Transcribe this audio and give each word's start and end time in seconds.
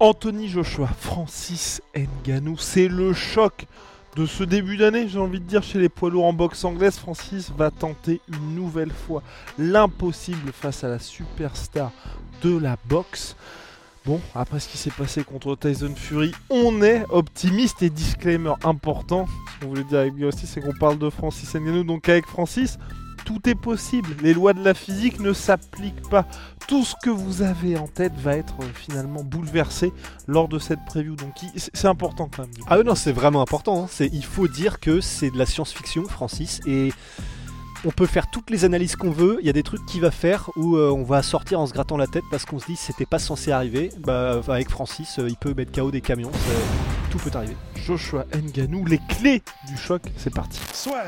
Anthony 0.00 0.48
Joshua, 0.48 0.86
Francis 0.86 1.82
Nganou, 1.96 2.56
c'est 2.56 2.86
le 2.86 3.12
choc 3.12 3.66
de 4.14 4.26
ce 4.26 4.44
début 4.44 4.76
d'année, 4.76 5.08
j'ai 5.08 5.18
envie 5.18 5.40
de 5.40 5.44
dire, 5.44 5.64
chez 5.64 5.80
les 5.80 5.88
poids 5.88 6.08
lourds 6.08 6.26
en 6.26 6.32
boxe 6.32 6.64
anglaise. 6.64 6.96
Francis 6.98 7.50
va 7.56 7.72
tenter 7.72 8.20
une 8.28 8.54
nouvelle 8.54 8.92
fois 8.92 9.24
l'impossible 9.58 10.52
face 10.52 10.84
à 10.84 10.88
la 10.88 11.00
superstar 11.00 11.90
de 12.42 12.56
la 12.56 12.76
boxe. 12.88 13.34
Bon, 14.06 14.20
après 14.36 14.60
ce 14.60 14.68
qui 14.68 14.78
s'est 14.78 14.92
passé 14.92 15.24
contre 15.24 15.56
Tyson 15.56 15.92
Fury, 15.96 16.32
on 16.48 16.80
est 16.80 17.04
optimiste 17.10 17.82
et 17.82 17.90
disclaimer 17.90 18.54
important. 18.62 19.26
Ce 19.60 19.66
voulait 19.66 19.82
dire 19.84 19.98
avec 19.98 20.14
lui 20.14 20.24
aussi, 20.24 20.46
c'est 20.46 20.60
qu'on 20.60 20.78
parle 20.78 20.98
de 20.98 21.10
Francis 21.10 21.52
Ngannou. 21.54 21.82
Donc 21.82 22.08
avec 22.08 22.24
Francis, 22.26 22.78
tout 23.28 23.46
est 23.46 23.54
possible. 23.54 24.08
Les 24.22 24.32
lois 24.32 24.54
de 24.54 24.64
la 24.64 24.72
physique 24.72 25.20
ne 25.20 25.34
s'appliquent 25.34 26.08
pas. 26.08 26.26
Tout 26.66 26.82
ce 26.82 26.94
que 27.02 27.10
vous 27.10 27.42
avez 27.42 27.76
en 27.76 27.86
tête 27.86 28.14
va 28.14 28.34
être 28.34 28.54
euh, 28.62 28.66
finalement 28.74 29.22
bouleversé 29.22 29.92
lors 30.26 30.48
de 30.48 30.58
cette 30.58 30.82
preview. 30.86 31.14
Donc 31.14 31.34
c'est 31.54 31.88
important 31.88 32.30
quand 32.34 32.44
même. 32.44 32.64
Ah 32.68 32.82
non, 32.82 32.94
c'est 32.94 33.12
vraiment 33.12 33.42
important. 33.42 33.84
Hein. 33.84 34.06
Il 34.12 34.24
faut 34.24 34.48
dire 34.48 34.80
que 34.80 35.02
c'est 35.02 35.30
de 35.30 35.36
la 35.36 35.44
science-fiction, 35.44 36.04
Francis, 36.04 36.60
et 36.66 36.90
on 37.84 37.90
peut 37.90 38.06
faire 38.06 38.30
toutes 38.30 38.48
les 38.48 38.64
analyses 38.64 38.96
qu'on 38.96 39.10
veut. 39.10 39.36
Il 39.42 39.46
y 39.46 39.50
a 39.50 39.52
des 39.52 39.62
trucs 39.62 39.84
qu'il 39.84 40.00
va 40.00 40.10
faire 40.10 40.48
où 40.56 40.76
euh, 40.76 40.90
on 40.90 41.02
va 41.02 41.22
sortir 41.22 41.60
en 41.60 41.66
se 41.66 41.74
grattant 41.74 41.98
la 41.98 42.06
tête 42.06 42.24
parce 42.30 42.46
qu'on 42.46 42.58
se 42.58 42.64
dit 42.64 42.76
c'était 42.76 43.04
pas 43.04 43.18
censé 43.18 43.52
arriver. 43.52 43.90
Bah, 43.98 44.40
avec 44.48 44.70
Francis, 44.70 45.18
euh, 45.18 45.28
il 45.28 45.36
peut 45.36 45.52
mettre 45.52 45.72
KO 45.72 45.90
des 45.90 46.00
camions. 46.00 46.32
Tout 47.10 47.18
peut 47.18 47.30
arriver. 47.34 47.58
Joshua 47.76 48.24
Nganou, 48.34 48.86
les 48.86 49.00
clés 49.06 49.42
du 49.68 49.76
choc, 49.76 50.00
c'est 50.16 50.32
parti. 50.32 50.60
Soit. 50.72 51.04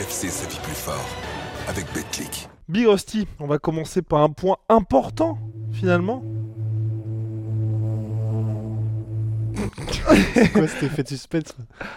L'UFC 0.00 0.30
sa 0.30 0.48
vie 0.48 0.58
plus 0.62 0.72
fort 0.72 1.06
avec 1.68 1.84
BetClick. 1.92 2.48
Big 2.70 2.86
Rusty, 2.86 3.28
on 3.38 3.46
va 3.46 3.58
commencer 3.58 4.00
par 4.00 4.22
un 4.22 4.30
point 4.30 4.56
important 4.70 5.38
finalement. 5.72 6.22
C'est 10.32 10.52
quoi 10.52 10.68
cet 10.68 10.84
effet 10.84 11.02
de 11.02 11.08
suspense 11.08 11.54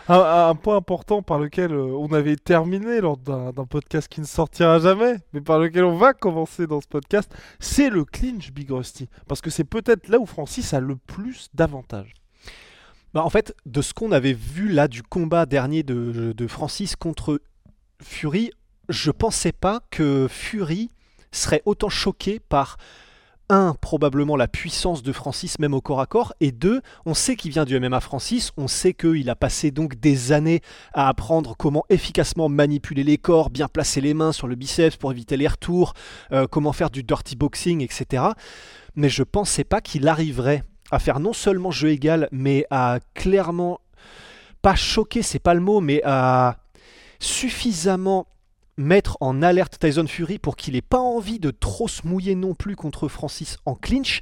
un, 0.10 0.54
point 0.56 0.76
important 0.76 1.22
par 1.22 1.40
lequel 1.40 1.72
euh, 1.72 1.96
on 1.98 2.12
avait 2.12 2.36
terminé 2.36 3.00
lors 3.00 3.16
d'un 3.16 3.54
podcast 3.70 4.10
qui 4.10 4.20
ne 4.20 4.26
sortira 4.26 4.80
jamais, 4.80 5.16
mais 5.32 5.40
par 5.40 5.60
lequel 5.60 5.86
on 5.86 5.96
va 5.96 6.12
commencer 6.12 6.68
dans 6.68 6.82
ce 6.82 6.88
podcast, 6.88 7.34
c'est 7.62 7.90
le 7.90 8.04
clinch 8.04 8.52
Big 8.52 8.70
Rusty. 8.70 9.08
Parce 9.30 9.40
que 9.40 9.50
c'est 9.50 9.64
peut-être 9.64 10.10
là 10.10 10.20
où 10.20 10.26
Francis 10.26 10.74
a 10.74 10.82
le 10.82 10.98
plus 10.98 11.48
d'avantages. 11.54 12.14
Bah 13.14 13.24
en 13.24 13.30
fait, 13.30 13.56
de 13.66 13.82
ce 13.82 13.94
qu'on 13.94 14.12
avait 14.12 14.34
vu 14.34 14.68
là 14.68 14.90
du 14.90 15.04
combat 15.04 15.46
dernier 15.46 15.84
de, 15.84 16.34
de 16.34 16.48
Francis 16.48 16.98
contre 16.98 17.40
Fury, 18.04 18.52
je 18.90 19.12
pensais 19.12 19.52
pas 19.52 19.82
que 19.90 20.28
Fury 20.30 20.90
serait 21.32 21.62
autant 21.66 21.90
choqué 21.90 22.40
par 22.40 22.78
un, 23.50 23.76
probablement 23.80 24.36
la 24.36 24.48
puissance 24.48 25.04
de 25.04 25.12
Francis 25.12 25.60
même 25.60 25.74
au 25.74 25.82
corps 25.82 26.00
à 26.00 26.06
corps, 26.06 26.34
et 26.40 26.52
deux, 26.52 26.82
on 27.06 27.14
sait 27.14 27.36
qu'il 27.36 27.52
vient 27.52 27.66
du 27.66 27.80
MMA 27.80 28.00
Francis, 28.00 28.52
on 28.58 28.68
sait 28.68 28.94
qu'il 28.94 29.30
a 29.30 29.36
passé 29.36 29.72
donc 29.72 30.00
des 30.00 30.32
années 30.32 30.62
à 30.94 31.10
apprendre 31.10 31.56
comment 31.58 31.84
efficacement 31.90 32.50
manipuler 32.50 33.04
les 33.04 33.18
corps, 33.18 33.50
bien 33.50 33.68
placer 33.68 34.02
les 34.02 34.14
mains 34.14 34.32
sur 34.32 34.48
le 34.48 34.56
biceps 34.56 34.96
pour 34.96 35.12
éviter 35.12 35.38
les 35.38 35.48
retours, 35.48 35.94
euh, 36.32 36.48
comment 36.48 36.74
faire 36.74 36.90
du 36.90 37.04
dirty 37.04 37.36
boxing, 37.36 37.82
etc. 37.82 38.24
Mais 38.96 39.10
je 39.10 39.24
pensais 39.24 39.64
pas 39.64 39.82
qu'il 39.82 40.08
arriverait 40.08 40.64
à 40.92 41.00
faire 41.00 41.20
non 41.20 41.34
seulement 41.34 41.72
jeu 41.72 41.90
égal, 41.90 42.30
mais 42.32 42.66
à 42.70 43.00
clairement, 43.14 43.80
pas 44.62 44.76
choquer, 44.76 45.22
c'est 45.22 45.40
pas 45.40 45.54
le 45.54 45.60
mot, 45.60 45.82
mais 45.82 46.02
à 46.06 46.58
suffisamment 47.24 48.28
mettre 48.78 49.18
en 49.22 49.42
alerte 49.42 49.78
Tyson 49.80 50.08
Fury 50.08 50.40
pour 50.40 50.56
qu'il 50.56 50.74
n'ait 50.74 50.82
pas 50.82 51.00
envie 51.00 51.40
de 51.40 51.52
trop 51.52 51.88
se 51.88 52.08
mouiller 52.08 52.36
non 52.36 52.56
plus 52.56 52.76
contre 52.76 53.08
Francis 53.08 53.58
en 53.66 53.76
clinch. 53.76 54.22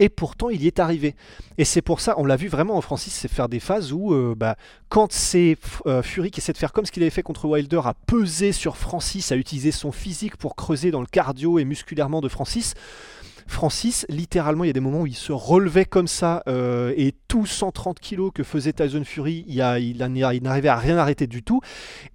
Et 0.00 0.08
pourtant, 0.08 0.50
il 0.50 0.60
y 0.60 0.66
est 0.66 0.80
arrivé. 0.80 1.14
Et 1.56 1.64
c'est 1.64 1.80
pour 1.80 2.00
ça, 2.00 2.16
on 2.18 2.24
l'a 2.24 2.34
vu 2.34 2.48
vraiment 2.48 2.76
en 2.76 2.80
Francis, 2.80 3.14
c'est 3.14 3.28
faire 3.28 3.48
des 3.48 3.60
phases 3.60 3.92
où, 3.92 4.12
euh, 4.12 4.34
bah, 4.36 4.56
quand 4.88 5.12
c'est 5.12 5.56
euh, 5.86 6.02
Fury 6.02 6.32
qui 6.32 6.40
essaie 6.40 6.52
de 6.52 6.58
faire 6.58 6.72
comme 6.72 6.84
ce 6.84 6.90
qu'il 6.90 7.04
avait 7.04 7.10
fait 7.10 7.22
contre 7.22 7.46
Wilder, 7.46 7.80
à 7.84 7.94
peser 7.94 8.50
sur 8.50 8.76
Francis, 8.76 9.30
à 9.30 9.36
utiliser 9.36 9.70
son 9.70 9.92
physique 9.92 10.36
pour 10.36 10.56
creuser 10.56 10.90
dans 10.90 11.00
le 11.00 11.06
cardio 11.06 11.60
et 11.60 11.64
musculairement 11.64 12.20
de 12.20 12.28
Francis, 12.28 12.74
Francis, 13.46 14.06
littéralement, 14.08 14.64
il 14.64 14.68
y 14.68 14.70
a 14.70 14.74
des 14.74 14.80
moments 14.80 15.02
où 15.02 15.06
il 15.06 15.14
se 15.14 15.32
relevait 15.32 15.84
comme 15.84 16.06
ça 16.06 16.42
euh, 16.48 16.92
et 16.96 17.14
tout 17.28 17.46
130 17.46 18.00
kilos 18.00 18.30
que 18.34 18.42
faisait 18.42 18.72
Tyson 18.72 19.04
Fury, 19.04 19.44
il, 19.46 19.56
il, 19.80 19.98
n'arrivait 20.42 20.68
à 20.68 20.76
rien 20.76 20.96
arrêter 20.96 21.26
du 21.26 21.42
tout. 21.42 21.60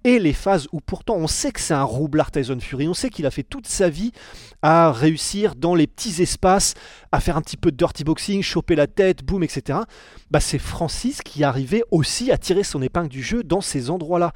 Et 0.04 0.18
les 0.18 0.32
phases 0.32 0.68
où 0.72 0.80
pourtant 0.80 1.14
on 1.16 1.26
sait 1.26 1.52
que 1.52 1.60
c'est 1.60 1.74
un 1.74 1.82
roublard 1.82 2.30
Tyson 2.30 2.58
Fury, 2.60 2.88
on 2.88 2.94
sait 2.94 3.10
qu'il 3.10 3.26
a 3.26 3.30
fait 3.30 3.42
toute 3.42 3.66
sa 3.66 3.88
vie 3.88 4.12
à 4.62 4.92
réussir 4.92 5.54
dans 5.54 5.74
les 5.74 5.86
petits 5.86 6.22
espaces, 6.22 6.74
à 7.12 7.20
faire 7.20 7.36
un 7.36 7.42
petit 7.42 7.56
peu 7.56 7.70
de 7.70 7.76
dirty 7.76 8.04
boxing, 8.04 8.42
choper 8.42 8.74
la 8.74 8.86
tête, 8.86 9.24
boum, 9.24 9.42
etc. 9.42 9.80
Bah, 10.30 10.40
c'est 10.40 10.58
Francis 10.58 11.22
qui 11.22 11.44
arrivait 11.44 11.82
aussi 11.90 12.30
à 12.30 12.38
tirer 12.38 12.64
son 12.64 12.82
épingle 12.82 13.08
du 13.08 13.22
jeu 13.22 13.42
dans 13.42 13.60
ces 13.60 13.90
endroits-là. 13.90 14.32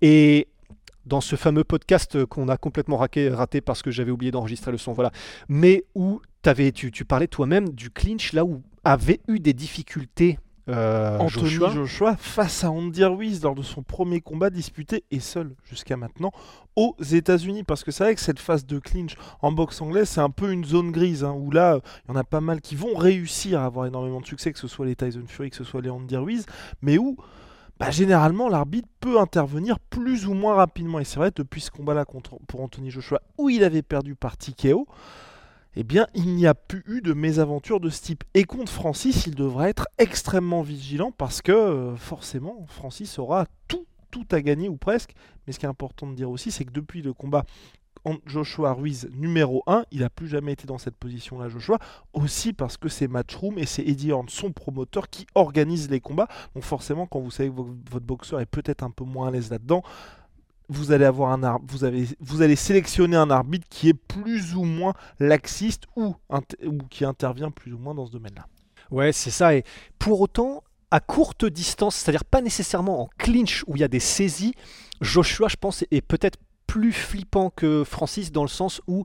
Et 0.00 0.48
dans 1.08 1.20
ce 1.20 1.36
fameux 1.36 1.64
podcast 1.64 2.24
qu'on 2.26 2.48
a 2.48 2.56
complètement 2.56 2.98
raté, 2.98 3.28
raté 3.28 3.60
parce 3.60 3.82
que 3.82 3.90
j'avais 3.90 4.10
oublié 4.10 4.30
d'enregistrer 4.30 4.70
le 4.70 4.78
son, 4.78 4.92
voilà. 4.92 5.10
Mais 5.48 5.84
où 5.94 6.20
avais, 6.44 6.72
tu, 6.72 6.90
tu 6.90 7.04
parlais 7.04 7.26
toi-même 7.26 7.68
du 7.70 7.90
clinch, 7.90 8.32
là 8.32 8.44
où 8.44 8.62
avait 8.84 9.20
eu 9.28 9.38
des 9.38 9.52
difficultés 9.52 10.38
euh, 10.68 11.18
Anthony 11.18 11.48
Joshua. 11.48 12.16
face 12.16 12.62
à 12.62 12.70
Andy 12.70 13.02
Ruiz 13.04 13.42
lors 13.42 13.54
de 13.54 13.62
son 13.62 13.82
premier 13.82 14.20
combat 14.20 14.50
disputé 14.50 15.02
et 15.10 15.18
seul 15.18 15.54
jusqu'à 15.64 15.96
maintenant 15.96 16.30
aux 16.76 16.94
États-Unis. 17.00 17.64
Parce 17.64 17.84
que 17.84 17.90
c'est 17.90 18.04
vrai 18.04 18.14
que 18.14 18.20
cette 18.20 18.38
phase 18.38 18.66
de 18.66 18.78
clinch 18.78 19.16
en 19.40 19.50
boxe 19.50 19.80
anglaise, 19.80 20.10
c'est 20.10 20.20
un 20.20 20.30
peu 20.30 20.52
une 20.52 20.64
zone 20.64 20.90
grise 20.90 21.24
hein, 21.24 21.32
où 21.32 21.50
là, 21.50 21.80
il 22.04 22.12
y 22.12 22.12
en 22.12 22.16
a 22.16 22.24
pas 22.24 22.42
mal 22.42 22.60
qui 22.60 22.76
vont 22.76 22.94
réussir 22.94 23.60
à 23.60 23.64
avoir 23.64 23.86
énormément 23.86 24.20
de 24.20 24.26
succès, 24.26 24.52
que 24.52 24.58
ce 24.58 24.68
soit 24.68 24.84
les 24.84 24.94
Tyson 24.94 25.24
Fury, 25.26 25.50
que 25.50 25.56
ce 25.56 25.64
soit 25.64 25.80
les 25.80 25.90
Andy 25.90 26.16
Ruiz, 26.16 26.44
mais 26.82 26.98
où 26.98 27.16
bah, 27.78 27.90
généralement 27.90 28.48
l'arbitre 28.48 28.88
peut 29.00 29.20
intervenir 29.20 29.78
plus 29.78 30.26
ou 30.26 30.34
moins 30.34 30.54
rapidement. 30.54 30.98
Et 30.98 31.04
c'est 31.04 31.18
vrai, 31.18 31.30
depuis 31.34 31.60
ce 31.60 31.70
combat-là 31.70 32.04
pour 32.46 32.60
Anthony 32.60 32.90
Joshua, 32.90 33.20
où 33.38 33.50
il 33.50 33.62
avait 33.64 33.82
perdu 33.82 34.14
par 34.14 34.36
TKO, 34.36 34.86
eh 35.76 35.84
bien, 35.84 36.08
il 36.14 36.34
n'y 36.34 36.46
a 36.46 36.54
plus 36.54 36.82
eu 36.86 37.00
de 37.00 37.12
mésaventure 37.12 37.78
de 37.78 37.88
ce 37.88 38.02
type. 38.02 38.24
Et 38.34 38.44
contre 38.44 38.72
Francis, 38.72 39.26
il 39.26 39.36
devrait 39.36 39.70
être 39.70 39.86
extrêmement 39.98 40.62
vigilant 40.62 41.12
parce 41.12 41.40
que 41.40 41.52
euh, 41.52 41.96
forcément, 41.96 42.66
Francis 42.68 43.18
aura 43.18 43.46
tout, 43.68 43.86
tout 44.10 44.26
à 44.32 44.40
gagner 44.40 44.68
ou 44.68 44.76
presque. 44.76 45.14
Mais 45.46 45.52
ce 45.52 45.60
qui 45.60 45.66
est 45.66 45.68
important 45.68 46.08
de 46.08 46.14
dire 46.14 46.30
aussi, 46.30 46.50
c'est 46.50 46.64
que 46.64 46.72
depuis 46.72 47.00
le 47.00 47.12
combat 47.12 47.44
Joshua 48.26 48.72
Ruiz 48.72 49.08
numéro 49.12 49.62
1, 49.66 49.84
il 49.90 50.00
n'a 50.00 50.10
plus 50.10 50.28
jamais 50.28 50.52
été 50.52 50.66
dans 50.66 50.78
cette 50.78 50.96
position-là, 50.96 51.48
Joshua, 51.48 51.78
aussi 52.12 52.52
parce 52.52 52.76
que 52.76 52.88
c'est 52.88 53.08
Matchroom 53.08 53.58
et 53.58 53.66
c'est 53.66 53.82
Eddie 53.82 54.12
Horn, 54.12 54.28
son 54.28 54.52
promoteur, 54.52 55.08
qui 55.08 55.26
organise 55.34 55.90
les 55.90 56.00
combats. 56.00 56.28
Donc 56.54 56.64
forcément, 56.64 57.06
quand 57.06 57.20
vous 57.20 57.30
savez 57.30 57.50
que 57.50 57.54
votre 57.54 58.06
boxeur 58.06 58.40
est 58.40 58.46
peut-être 58.46 58.82
un 58.82 58.90
peu 58.90 59.04
moins 59.04 59.28
à 59.28 59.30
l'aise 59.30 59.50
là-dedans, 59.50 59.82
vous 60.68 60.92
allez 60.92 61.04
avoir 61.04 61.32
un 61.32 61.58
vous, 61.66 61.84
avez, 61.84 62.06
vous 62.20 62.42
allez 62.42 62.56
sélectionner 62.56 63.16
un 63.16 63.30
arbitre 63.30 63.66
qui 63.70 63.88
est 63.88 63.94
plus 63.94 64.54
ou 64.54 64.64
moins 64.64 64.92
laxiste 65.18 65.84
ou, 65.96 66.14
ou 66.64 66.78
qui 66.90 67.04
intervient 67.04 67.50
plus 67.50 67.72
ou 67.72 67.78
moins 67.78 67.94
dans 67.94 68.06
ce 68.06 68.12
domaine-là. 68.12 68.46
Ouais, 68.90 69.12
c'est 69.12 69.30
ça. 69.30 69.54
Et 69.54 69.64
pour 69.98 70.20
autant, 70.20 70.62
à 70.90 71.00
courte 71.00 71.44
distance, 71.44 71.96
c'est-à-dire 71.96 72.24
pas 72.24 72.40
nécessairement 72.40 73.02
en 73.02 73.08
clinch 73.18 73.64
où 73.66 73.76
il 73.76 73.80
y 73.80 73.84
a 73.84 73.88
des 73.88 74.00
saisies, 74.00 74.54
Joshua, 75.00 75.48
je 75.48 75.56
pense, 75.56 75.84
est 75.90 76.00
peut-être 76.00 76.38
plus 76.68 76.92
flippant 76.92 77.50
que 77.50 77.82
Francis 77.82 78.30
dans 78.30 78.42
le 78.42 78.48
sens 78.48 78.80
où 78.86 79.04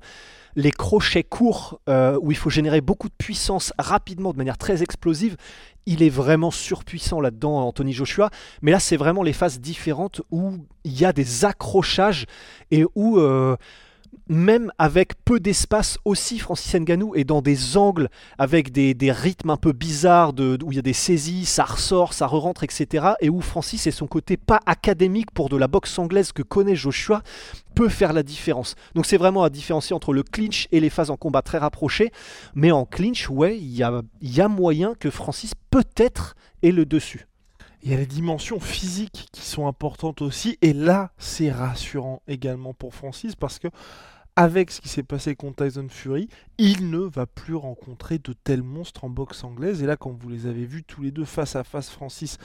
les 0.56 0.70
crochets 0.70 1.24
courts, 1.24 1.80
euh, 1.90 2.20
où 2.22 2.30
il 2.30 2.38
faut 2.38 2.52
générer 2.52 2.82
beaucoup 2.82 3.08
de 3.08 3.16
puissance 3.18 3.74
rapidement, 3.80 4.34
de 4.34 4.38
manière 4.38 4.60
très 4.60 4.84
explosive, 4.84 5.36
il 5.88 6.04
est 6.04 6.10
vraiment 6.10 6.52
surpuissant 6.52 7.20
là-dedans, 7.22 7.66
Anthony 7.66 7.94
Joshua. 7.94 8.30
Mais 8.62 8.72
là, 8.72 8.80
c'est 8.80 8.98
vraiment 8.98 9.24
les 9.24 9.34
phases 9.34 9.60
différentes 9.60 10.22
où 10.30 10.58
il 10.84 11.00
y 11.00 11.06
a 11.06 11.14
des 11.14 11.46
accrochages 11.46 12.26
et 12.70 12.86
où... 12.94 13.18
Euh, 13.18 13.58
même 14.28 14.72
avec 14.78 15.14
peu 15.26 15.40
d'espace 15.40 15.98
aussi, 16.06 16.40
Francis 16.40 16.74
Nganou 16.74 17.16
est 17.16 17.24
dans 17.24 17.42
des 17.42 17.78
angles 17.78 18.10
avec 18.38 18.72
des, 18.72 19.12
rythmes 19.12 19.50
un 19.50 19.58
peu 19.58 19.74
bizarres 19.74 20.34
où 20.40 20.72
il 20.72 20.76
y 20.76 20.80
a 20.80 20.84
des 20.84 20.94
saisies, 20.94 21.46
ça 21.46 21.64
ressort, 21.64 22.14
ça 22.14 22.28
re-rentre, 22.28 22.64
etc. 22.64 23.14
Et 23.22 23.30
où 23.30 23.42
Francis 23.42 23.86
et 23.88 23.92
son 23.92 24.08
côté 24.08 24.38
pas 24.38 24.60
académique 24.66 25.32
pour 25.32 25.50
de 25.50 25.58
la 25.58 25.68
boxe 25.68 25.98
anglaise 26.00 26.32
que 26.32 26.42
connaît 26.42 26.76
Joshua 26.76 27.22
peut 27.76 27.90
faire 27.90 28.14
la 28.14 28.24
différence. 28.24 28.76
Donc 28.96 29.06
c'est 29.06 29.18
vraiment 29.18 29.44
à 29.44 29.50
différencier 29.50 29.96
entre 29.96 30.14
le 30.14 30.24
clinch 30.24 30.68
et 30.72 30.80
les 30.80 30.90
phases 30.90 31.10
en 31.10 31.18
combat 31.18 31.42
très 31.42 31.58
rapprochées. 31.58 32.12
Mais 32.56 32.72
en 32.72 32.86
clinch, 32.86 33.30
ouais, 33.30 33.58
il 33.58 33.76
y 33.76 33.84
a, 33.84 34.02
y 34.22 34.42
a 34.42 34.48
moyen 34.48 34.94
que 35.00 35.10
Francis 35.10 35.54
peut-être 35.70 36.36
ait 36.62 36.72
le 36.72 36.86
dessus. 36.86 37.28
Il 37.86 37.92
y 37.92 37.94
a 37.94 37.98
les 37.98 38.06
dimensions 38.06 38.62
physiques 38.62 39.28
qui 39.34 39.42
sont 39.42 39.68
importantes 39.68 40.22
aussi. 40.22 40.58
Et 40.62 40.72
là, 40.72 41.12
c'est 41.18 41.52
rassurant 41.52 42.22
également 42.30 42.74
pour 42.74 42.96
Francis 42.96 43.36
parce 43.36 43.60
que 43.60 43.68
avec 44.38 44.72
ce 44.72 44.80
qui 44.82 44.88
s'est 44.88 45.04
passé 45.04 45.36
contre 45.36 45.66
Tyson 45.66 45.88
Fury, 45.90 46.30
il 46.58 46.90
ne 46.90 47.00
va 47.00 47.26
plus 47.28 47.56
rencontrer 47.56 48.20
de 48.20 48.34
tels 48.34 48.64
monstres 48.64 49.04
en 49.04 49.10
boxe 49.10 49.44
anglaise. 49.44 49.84
Et 49.84 49.86
là, 49.86 49.98
quand 49.98 50.12
vous 50.12 50.30
les 50.30 50.48
avez 50.48 50.66
vus 50.66 50.84
tous 50.84 51.02
les 51.02 51.12
deux 51.12 51.26
face 51.26 51.58
à 51.58 51.66
face, 51.66 51.90
Francis 51.90 52.38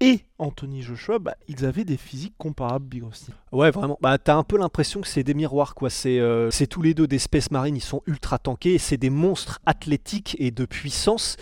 et 0.00 0.20
Anthony 0.38 0.80
Joshua, 0.80 1.18
bah, 1.18 1.34
ils 1.48 1.66
avaient 1.66 1.84
des 1.84 1.96
physiques 1.96 2.36
comparables, 2.38 2.86
Big 2.86 3.02
Rusty. 3.02 3.32
Ouais, 3.52 3.72
vraiment. 3.72 3.98
Bah, 4.00 4.16
t'as 4.16 4.36
un 4.36 4.44
peu 4.44 4.56
l'impression 4.56 5.00
que 5.00 5.08
c'est 5.08 5.24
des 5.24 5.34
miroirs, 5.34 5.74
quoi. 5.74 5.90
C'est 5.90 6.20
euh, 6.20 6.50
tous 6.70 6.82
les 6.82 6.94
deux 6.94 7.08
des 7.08 7.18
Space 7.18 7.50
Marines, 7.50 7.76
ils 7.76 7.82
sont 7.82 8.02
ultra 8.06 8.38
tankés. 8.38 8.78
C'est 8.78 8.96
des 8.96 9.10
monstres 9.10 9.60
athlétiques 9.66 10.36
et 10.38 10.52
de 10.52 10.64
puissance. 10.64 11.36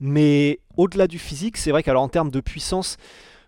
Mais 0.00 0.60
au-delà 0.76 1.06
du 1.06 1.18
physique, 1.18 1.56
c'est 1.56 1.70
vrai 1.70 1.82
qu'alors 1.82 2.02
en 2.02 2.08
termes 2.08 2.30
de 2.30 2.40
puissance, 2.40 2.96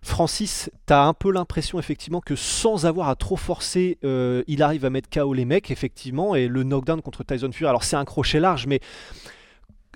Francis, 0.03 0.69
tu 0.85 0.93
as 0.93 1.03
un 1.03 1.13
peu 1.13 1.31
l'impression 1.31 1.79
effectivement 1.79 2.19
que 2.19 2.35
sans 2.35 2.85
avoir 2.85 3.09
à 3.09 3.15
trop 3.15 3.37
forcer, 3.37 3.97
euh, 4.03 4.43
il 4.47 4.61
arrive 4.61 4.85
à 4.85 4.89
mettre 4.89 5.09
KO 5.09 5.33
les 5.33 5.45
mecs, 5.45 5.71
effectivement, 5.71 6.35
et 6.35 6.47
le 6.47 6.63
knockdown 6.63 7.01
contre 7.01 7.23
Tyson 7.23 7.51
Fury, 7.51 7.69
alors 7.69 7.83
c'est 7.83 7.95
un 7.95 8.05
crochet 8.05 8.39
large, 8.39 8.67
mais 8.67 8.81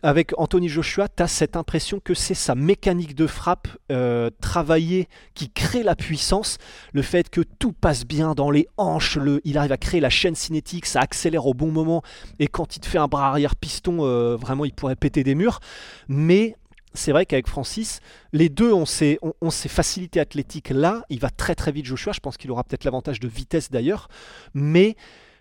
avec 0.03 0.31
Anthony 0.37 0.69
Joshua, 0.69 1.07
tu 1.07 1.23
as 1.23 1.27
cette 1.27 1.55
impression 1.55 1.99
que 1.99 2.13
c'est 2.13 2.33
sa 2.33 2.55
mécanique 2.55 3.15
de 3.15 3.25
frappe 3.25 3.67
euh, 3.91 4.29
travaillée 4.41 5.07
qui 5.33 5.49
crée 5.49 5.83
la 5.83 5.95
puissance, 5.95 6.57
le 6.93 7.01
fait 7.01 7.29
que 7.29 7.41
tout 7.41 7.73
passe 7.73 8.05
bien 8.05 8.33
dans 8.35 8.51
les 8.51 8.67
hanches, 8.77 9.17
il 9.43 9.57
arrive 9.57 9.71
à 9.71 9.77
créer 9.77 9.99
la 9.99 10.09
chaîne 10.09 10.35
cinétique, 10.35 10.85
ça 10.85 10.99
accélère 10.99 11.47
au 11.47 11.53
bon 11.53 11.71
moment, 11.71 12.03
et 12.39 12.47
quand 12.47 12.75
il 12.75 12.79
te 12.79 12.87
fait 12.87 12.99
un 12.99 13.07
bras 13.07 13.29
arrière 13.29 13.55
piston, 13.55 13.99
euh, 14.01 14.35
vraiment 14.35 14.65
il 14.65 14.73
pourrait 14.73 14.95
péter 14.95 15.23
des 15.23 15.35
murs, 15.35 15.59
mais 16.07 16.55
c'est 16.93 17.11
vrai 17.11 17.25
qu'avec 17.25 17.47
Francis, 17.47 17.99
les 18.33 18.49
deux 18.49 18.73
ont 18.73 18.85
ces, 18.85 19.19
facilités 19.51 20.19
athlétiques 20.19 20.69
là. 20.71 21.03
Il 21.09 21.19
va 21.19 21.29
très 21.29 21.53
très 21.53 21.71
vite 21.71 21.85
Joshua. 21.85 22.11
Je 22.11 22.19
pense 22.19 22.37
qu'il 22.37 22.49
aura 22.49 22.63
peut-être 22.63 22.85
l'avantage 22.85 23.19
de 23.19 23.27
vitesse 23.27 23.69
d'ailleurs. 23.69 24.07
Mais 24.55 24.95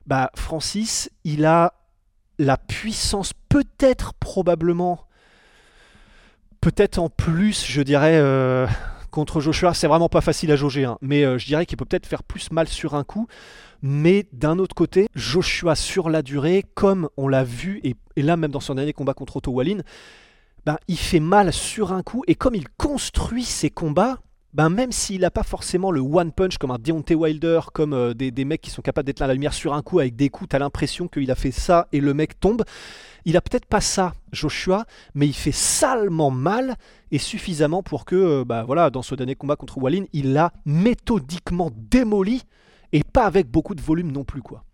bah, 0.06 0.30
Francis, 0.34 1.10
il 1.24 1.46
a 1.46 1.72
la 2.38 2.56
puissance 2.56 3.32
peut-être 3.48 4.14
probablement, 4.14 5.06
peut-être 6.60 6.98
en 6.98 7.08
plus, 7.08 7.64
je 7.66 7.82
dirais, 7.82 8.18
euh, 8.18 8.66
contre 9.10 9.40
Joshua. 9.40 9.74
C'est 9.74 9.86
vraiment 9.86 10.08
pas 10.08 10.20
facile 10.20 10.52
à 10.52 10.56
jauger. 10.56 10.84
Hein. 10.84 10.98
mais 11.00 11.24
euh, 11.24 11.38
je 11.38 11.46
dirais 11.46 11.66
qu'il 11.66 11.76
peut 11.76 11.84
peut-être 11.84 12.06
faire 12.06 12.22
plus 12.22 12.50
mal 12.50 12.68
sur 12.68 12.94
un 12.94 13.04
coup. 13.04 13.26
Mais 13.82 14.26
d'un 14.32 14.58
autre 14.58 14.74
côté, 14.74 15.08
Joshua 15.14 15.74
sur 15.74 16.08
la 16.08 16.22
durée, 16.22 16.64
comme 16.74 17.08
on 17.16 17.28
l'a 17.28 17.44
vu, 17.44 17.80
et, 17.84 17.94
là 18.22 18.36
même 18.36 18.50
dans 18.50 18.60
son 18.60 18.74
dernier 18.74 18.92
combat 18.92 19.14
contre 19.14 19.36
Otto 19.36 19.52
Wallin, 19.52 19.80
ben, 20.64 20.78
il 20.88 20.98
fait 20.98 21.20
mal 21.20 21.52
sur 21.52 21.92
un 21.92 22.02
coup. 22.02 22.24
Et 22.26 22.34
comme 22.34 22.54
il 22.54 22.68
construit 22.76 23.44
ses 23.44 23.70
combats, 23.70 24.18
ben, 24.56 24.70
même 24.70 24.90
s'il 24.90 25.20
n'a 25.20 25.30
pas 25.30 25.42
forcément 25.42 25.90
le 25.90 26.00
one 26.00 26.32
punch 26.32 26.56
comme 26.56 26.70
un 26.70 26.78
Deontay 26.78 27.14
Wilder, 27.14 27.60
comme 27.74 27.92
euh, 27.92 28.14
des, 28.14 28.44
mecs 28.46 28.62
qui 28.62 28.70
sont 28.70 28.80
capables 28.80 29.04
d'être 29.04 29.20
là 29.20 29.24
à 29.24 29.28
la 29.28 29.34
lumière 29.34 29.52
sur 29.52 29.74
un 29.74 29.82
coup 29.82 29.98
avec 29.98 30.16
des 30.16 30.30
coups, 30.30 30.48
tu 30.48 30.56
as 30.56 30.58
l'impression 30.58 31.08
qu'il 31.08 31.30
a 31.30 31.34
fait 31.34 31.50
ça 31.50 31.88
et 31.92 32.00
le 32.00 32.14
mec 32.14 32.40
tombe. 32.40 32.64
Il 33.26 33.36
a 33.36 33.42
peut-être 33.42 33.66
pas 33.66 33.82
ça, 33.82 34.14
Joshua, 34.32 34.86
mais 35.14 35.26
il 35.26 35.34
fait 35.34 35.52
salement 35.52 36.30
mal 36.30 36.76
et 37.10 37.18
suffisamment 37.18 37.82
pour 37.82 38.06
que, 38.06 38.44
ben, 38.44 38.64
voilà, 38.64 38.88
dans 38.88 39.02
ce 39.02 39.14
dernier 39.14 39.34
combat 39.34 39.56
contre 39.56 39.76
Wallin, 39.76 40.06
il 40.14 40.32
l'a 40.32 40.54
méthodiquement 40.64 41.70
démoli 41.76 42.42
et 42.92 43.04
pas 43.04 43.26
avec 43.26 43.50
beaucoup 43.50 43.74
de 43.74 43.82
volume 43.82 44.10
non 44.10 44.24
plus, 44.24 44.40
quoi. 44.40 44.64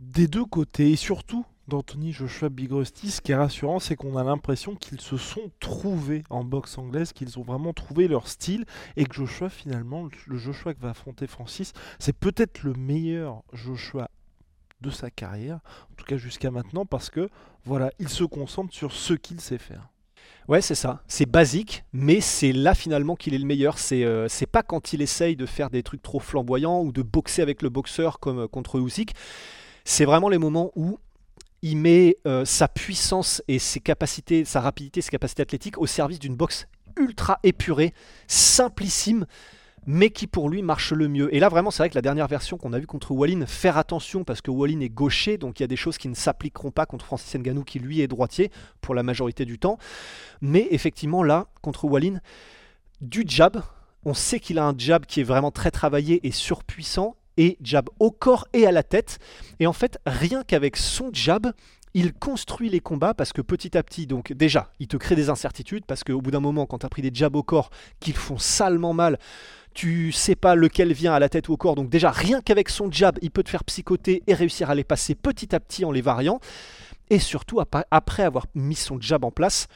Des 0.00 0.26
deux 0.26 0.44
côtés, 0.44 0.90
et 0.90 0.96
surtout 0.96 1.46
d'Anthony 1.68 2.12
Joshua 2.12 2.48
Big 2.48 2.72
Rusty, 2.72 3.10
ce 3.10 3.20
qui 3.20 3.32
est 3.32 3.36
rassurant, 3.36 3.78
c'est 3.78 3.94
qu'on 3.94 4.16
a 4.16 4.24
l'impression 4.24 4.74
qu'ils 4.74 5.00
se 5.00 5.16
sont 5.16 5.50
trouvés 5.60 6.24
en 6.30 6.42
boxe 6.42 6.78
anglaise, 6.78 7.12
qu'ils 7.12 7.38
ont 7.38 7.42
vraiment 7.42 7.72
trouvé 7.72 8.08
leur 8.08 8.26
style, 8.26 8.64
et 8.96 9.04
que 9.04 9.14
Joshua, 9.14 9.50
finalement, 9.50 10.08
le 10.26 10.38
Joshua 10.38 10.74
qui 10.74 10.80
va 10.80 10.90
affronter 10.90 11.26
Francis, 11.26 11.72
c'est 11.98 12.16
peut-être 12.16 12.62
le 12.62 12.72
meilleur 12.72 13.42
Joshua 13.52 14.10
de 14.80 14.90
sa 14.90 15.10
carrière, 15.10 15.60
en 15.90 15.94
tout 15.96 16.04
cas 16.04 16.16
jusqu'à 16.16 16.50
maintenant, 16.50 16.86
parce 16.86 17.10
que 17.10 17.28
voilà, 17.64 17.90
il 17.98 18.08
se 18.08 18.24
concentre 18.24 18.74
sur 18.74 18.92
ce 18.92 19.12
qu'il 19.12 19.40
sait 19.40 19.58
faire. 19.58 19.88
Ouais, 20.48 20.62
c'est 20.62 20.74
ça. 20.74 21.02
C'est 21.08 21.26
basique, 21.26 21.84
mais 21.92 22.22
c'est 22.22 22.52
là 22.52 22.74
finalement 22.74 23.16
qu'il 23.16 23.34
est 23.34 23.38
le 23.38 23.44
meilleur. 23.44 23.78
C'est 23.78 24.04
euh, 24.04 24.28
c'est 24.28 24.46
pas 24.46 24.62
quand 24.62 24.94
il 24.94 25.02
essaye 25.02 25.36
de 25.36 25.44
faire 25.44 25.68
des 25.68 25.82
trucs 25.82 26.00
trop 26.00 26.20
flamboyants 26.20 26.80
ou 26.80 26.90
de 26.90 27.02
boxer 27.02 27.42
avec 27.42 27.60
le 27.60 27.68
boxeur 27.68 28.18
comme 28.18 28.40
euh, 28.40 28.48
contre 28.48 28.80
Usyk. 28.80 29.12
C'est 29.84 30.06
vraiment 30.06 30.30
les 30.30 30.38
moments 30.38 30.70
où 30.74 30.98
il 31.62 31.76
met 31.76 32.16
euh, 32.26 32.44
sa 32.44 32.68
puissance 32.68 33.42
et 33.48 33.58
ses 33.58 33.80
capacités, 33.80 34.44
sa 34.44 34.60
rapidité, 34.60 35.00
ses 35.00 35.10
capacités 35.10 35.42
athlétiques 35.42 35.78
au 35.78 35.86
service 35.86 36.18
d'une 36.18 36.36
boxe 36.36 36.66
ultra 36.96 37.38
épurée, 37.42 37.94
simplissime, 38.26 39.26
mais 39.86 40.10
qui 40.10 40.26
pour 40.26 40.50
lui 40.50 40.62
marche 40.62 40.92
le 40.92 41.08
mieux. 41.08 41.34
Et 41.34 41.40
là 41.40 41.48
vraiment 41.48 41.70
c'est 41.70 41.82
vrai 41.82 41.90
que 41.90 41.94
la 41.94 42.02
dernière 42.02 42.26
version 42.26 42.58
qu'on 42.58 42.72
a 42.72 42.78
vue 42.78 42.86
contre 42.86 43.12
Wallin, 43.12 43.46
faire 43.46 43.78
attention 43.78 44.24
parce 44.24 44.42
que 44.42 44.50
Wallin 44.50 44.80
est 44.80 44.88
gaucher, 44.88 45.38
donc 45.38 45.58
il 45.58 45.62
y 45.62 45.64
a 45.64 45.68
des 45.68 45.76
choses 45.76 45.98
qui 45.98 46.08
ne 46.08 46.14
s'appliqueront 46.14 46.70
pas 46.70 46.86
contre 46.86 47.04
Francis 47.04 47.34
Ngannou 47.34 47.64
qui 47.64 47.78
lui 47.78 48.00
est 48.00 48.08
droitier 48.08 48.50
pour 48.80 48.94
la 48.94 49.02
majorité 49.02 49.44
du 49.44 49.58
temps. 49.58 49.78
Mais 50.40 50.66
effectivement 50.70 51.22
là, 51.22 51.46
contre 51.62 51.86
Wallin, 51.86 52.20
du 53.00 53.24
jab, 53.26 53.62
on 54.04 54.14
sait 54.14 54.40
qu'il 54.40 54.58
a 54.58 54.66
un 54.66 54.74
jab 54.76 55.06
qui 55.06 55.20
est 55.20 55.24
vraiment 55.24 55.50
très 55.50 55.70
travaillé 55.70 56.26
et 56.26 56.32
surpuissant, 56.32 57.16
et 57.38 57.56
jab 57.62 57.88
au 57.98 58.10
corps 58.10 58.46
et 58.52 58.66
à 58.66 58.72
la 58.72 58.82
tête. 58.82 59.18
Et 59.60 59.66
en 59.66 59.72
fait, 59.72 59.98
rien 60.04 60.42
qu'avec 60.44 60.76
son 60.76 61.08
jab, 61.14 61.52
il 61.94 62.12
construit 62.12 62.68
les 62.68 62.80
combats 62.80 63.14
parce 63.14 63.32
que 63.32 63.40
petit 63.40 63.78
à 63.78 63.82
petit, 63.82 64.06
donc 64.06 64.32
déjà, 64.32 64.70
il 64.78 64.88
te 64.88 64.98
crée 64.98 65.16
des 65.16 65.30
incertitudes 65.30 65.86
parce 65.86 66.04
qu'au 66.04 66.20
bout 66.20 66.30
d'un 66.30 66.40
moment, 66.40 66.66
quand 66.66 66.78
tu 66.78 66.86
as 66.86 66.90
pris 66.90 67.00
des 67.00 67.10
jabs 67.14 67.34
au 67.34 67.42
corps 67.42 67.70
qui 68.00 68.12
font 68.12 68.36
salement 68.36 68.92
mal, 68.92 69.18
tu 69.72 70.12
sais 70.12 70.34
pas 70.34 70.54
lequel 70.54 70.92
vient 70.92 71.14
à 71.14 71.18
la 71.18 71.28
tête 71.28 71.48
ou 71.48 71.52
au 71.52 71.56
corps. 71.56 71.76
Donc 71.76 71.88
déjà, 71.88 72.10
rien 72.10 72.42
qu'avec 72.42 72.68
son 72.68 72.90
jab, 72.90 73.18
il 73.22 73.30
peut 73.30 73.42
te 73.42 73.48
faire 73.48 73.64
psychoter 73.64 74.22
et 74.26 74.34
réussir 74.34 74.68
à 74.68 74.74
les 74.74 74.84
passer 74.84 75.14
petit 75.14 75.54
à 75.54 75.60
petit 75.60 75.84
en 75.84 75.92
les 75.92 76.02
variant. 76.02 76.40
Et 77.10 77.20
surtout, 77.20 77.60
après 77.90 78.22
avoir 78.22 78.46
mis 78.54 78.74
son 78.74 79.00
jab 79.00 79.24
en 79.24 79.30
place, 79.30 79.68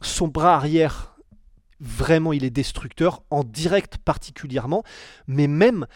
son 0.00 0.28
bras 0.28 0.54
arrière, 0.54 1.16
vraiment, 1.80 2.32
il 2.32 2.44
est 2.44 2.50
destructeur, 2.50 3.22
en 3.30 3.44
direct 3.44 3.98
particulièrement, 3.98 4.84
mais 5.26 5.48
même 5.48 5.86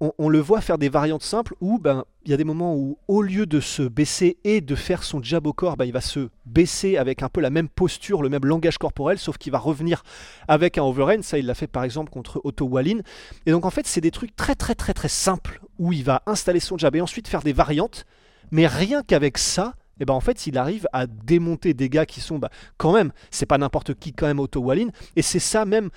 on, 0.00 0.28
le 0.28 0.40
voit 0.40 0.60
faire 0.60 0.76
des 0.76 0.88
variantes 0.88 1.22
simples 1.22 1.54
où 1.60 1.78
ben, 1.78 2.04
il 2.24 2.30
y 2.30 2.34
a 2.34 2.36
des 2.36 2.44
moments 2.44 2.74
où, 2.76 2.98
au 3.08 3.22
lieu 3.22 3.46
de 3.46 3.60
se 3.60 3.82
baisser 3.82 4.36
et 4.44 4.60
de 4.60 4.74
faire 4.74 5.02
son 5.02 5.22
jab 5.22 5.46
au 5.46 5.52
corps, 5.52 5.76
ben, 5.76 5.86
il 5.86 5.92
va 5.92 6.02
se 6.02 6.28
baisser 6.44 6.98
avec 6.98 7.22
un 7.22 7.28
peu 7.28 7.40
la 7.40 7.50
même 7.50 7.68
posture, 7.68 8.22
le 8.22 8.28
même 8.28 8.44
langage 8.44 8.76
corporel, 8.76 9.18
sauf 9.18 9.38
qu'il 9.38 9.52
va 9.52 9.58
revenir 9.58 10.02
avec 10.48 10.76
un 10.76 10.82
overhand. 10.82 11.22
Ça, 11.22 11.38
il 11.38 11.46
l'a 11.46 11.54
fait 11.54 11.66
par 11.66 11.84
exemple 11.84 12.10
contre 12.10 12.40
Otto 12.44 12.66
Wallin. 12.66 13.00
Et 13.46 13.52
donc, 13.52 13.64
en 13.64 13.70
fait, 13.70 13.86
c'est 13.86 14.02
des 14.02 14.10
trucs 14.10 14.36
très, 14.36 14.54
très, 14.54 14.74
très, 14.74 14.92
très 14.92 15.08
simples 15.08 15.60
où 15.78 15.92
il 15.92 16.04
va 16.04 16.22
installer 16.26 16.60
son 16.60 16.76
jab 16.76 16.94
et 16.94 17.00
ensuite 17.00 17.28
faire 17.28 17.42
des 17.42 17.54
variantes. 17.54 18.04
Mais 18.50 18.66
rien 18.66 19.02
qu'avec 19.02 19.38
ça, 19.38 19.74
et 19.98 20.02
eh 20.02 20.04
ben 20.04 20.12
en 20.12 20.20
fait, 20.20 20.46
il 20.46 20.58
arrive 20.58 20.86
à 20.92 21.06
démonter 21.06 21.72
des 21.72 21.88
gars 21.88 22.04
qui 22.04 22.20
sont, 22.20 22.38
bah, 22.38 22.50
quand 22.76 22.92
même, 22.92 23.12
c'est 23.30 23.46
pas 23.46 23.56
n'importe 23.56 23.94
qui, 23.94 24.12
quand 24.12 24.26
même, 24.26 24.40
Otto 24.40 24.60
Wallin. 24.60 24.88
Et 25.16 25.22
c'est 25.22 25.38
ça, 25.38 25.64
même 25.64 25.88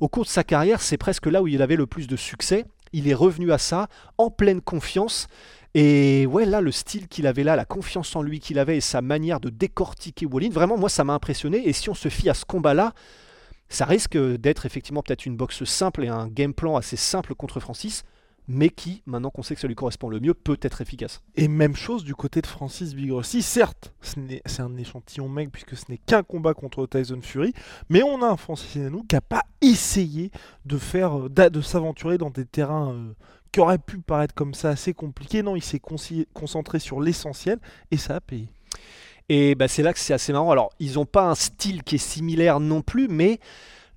au 0.00 0.08
cours 0.08 0.24
de 0.24 0.28
sa 0.28 0.42
carrière, 0.42 0.82
c'est 0.82 0.98
presque 0.98 1.26
là 1.26 1.40
où 1.40 1.46
il 1.46 1.62
avait 1.62 1.76
le 1.76 1.86
plus 1.86 2.08
de 2.08 2.16
succès 2.16 2.66
il 2.94 3.08
est 3.08 3.14
revenu 3.14 3.52
à 3.52 3.58
ça 3.58 3.88
en 4.16 4.30
pleine 4.30 4.60
confiance. 4.60 5.26
Et 5.74 6.24
ouais, 6.26 6.46
là, 6.46 6.60
le 6.60 6.70
style 6.70 7.08
qu'il 7.08 7.26
avait 7.26 7.42
là, 7.42 7.56
la 7.56 7.64
confiance 7.64 8.14
en 8.14 8.22
lui 8.22 8.38
qu'il 8.38 8.58
avait 8.60 8.76
et 8.76 8.80
sa 8.80 9.02
manière 9.02 9.40
de 9.40 9.50
décortiquer 9.50 10.24
Wallin, 10.24 10.50
vraiment, 10.50 10.78
moi, 10.78 10.88
ça 10.88 11.02
m'a 11.02 11.12
impressionné. 11.12 11.68
Et 11.68 11.72
si 11.72 11.90
on 11.90 11.94
se 11.94 12.08
fie 12.08 12.30
à 12.30 12.34
ce 12.34 12.44
combat-là, 12.44 12.94
ça 13.68 13.84
risque 13.84 14.16
d'être 14.16 14.66
effectivement 14.66 15.02
peut-être 15.02 15.26
une 15.26 15.36
boxe 15.36 15.64
simple 15.64 16.04
et 16.04 16.08
un 16.08 16.28
game 16.28 16.54
plan 16.54 16.76
assez 16.76 16.96
simple 16.96 17.34
contre 17.34 17.58
Francis 17.58 18.04
mais 18.46 18.68
qui, 18.68 19.02
maintenant 19.06 19.30
qu'on 19.30 19.42
sait 19.42 19.54
que 19.54 19.60
ça 19.60 19.68
lui 19.68 19.74
correspond 19.74 20.08
le 20.08 20.20
mieux, 20.20 20.34
peut 20.34 20.58
être 20.60 20.80
efficace. 20.80 21.22
Et 21.36 21.48
même 21.48 21.76
chose 21.76 22.04
du 22.04 22.14
côté 22.14 22.40
de 22.40 22.46
Francis 22.46 22.94
Bigrossi. 22.94 23.42
Certes, 23.42 23.94
c'est 24.02 24.60
un 24.60 24.76
échantillon 24.76 25.28
mec 25.28 25.50
puisque 25.50 25.76
ce 25.76 25.84
n'est 25.88 25.98
qu'un 25.98 26.22
combat 26.22 26.54
contre 26.54 26.86
Tyson 26.86 27.20
Fury, 27.22 27.52
mais 27.88 28.02
on 28.02 28.22
a 28.22 28.28
un 28.28 28.36
Francis 28.36 28.76
Ngannou 28.76 29.04
qui 29.08 29.14
n'a 29.14 29.20
pas 29.20 29.42
essayé 29.60 30.30
de 30.64 30.78
faire, 30.78 31.18
euh, 31.18 31.28
de 31.28 31.60
s'aventurer 31.60 32.18
dans 32.18 32.30
des 32.30 32.44
terrains 32.44 32.92
euh, 32.92 33.14
qui 33.52 33.60
auraient 33.60 33.78
pu 33.78 33.98
paraître 33.98 34.34
comme 34.34 34.54
ça 34.54 34.70
assez 34.70 34.92
compliqués. 34.94 35.42
Non, 35.42 35.56
il 35.56 35.62
s'est 35.62 35.80
concentré 36.32 36.78
sur 36.78 37.00
l'essentiel 37.00 37.58
et 37.90 37.96
ça 37.96 38.16
a 38.16 38.20
payé. 38.20 38.48
Et 39.28 39.54
bah, 39.54 39.68
c'est 39.68 39.82
là 39.82 39.92
que 39.92 39.98
c'est 39.98 40.12
assez 40.12 40.32
marrant. 40.32 40.50
Alors, 40.50 40.70
ils 40.80 40.94
n'ont 40.94 41.06
pas 41.06 41.30
un 41.30 41.34
style 41.34 41.82
qui 41.82 41.94
est 41.94 41.98
similaire 41.98 42.60
non 42.60 42.82
plus, 42.82 43.08
mais 43.08 43.40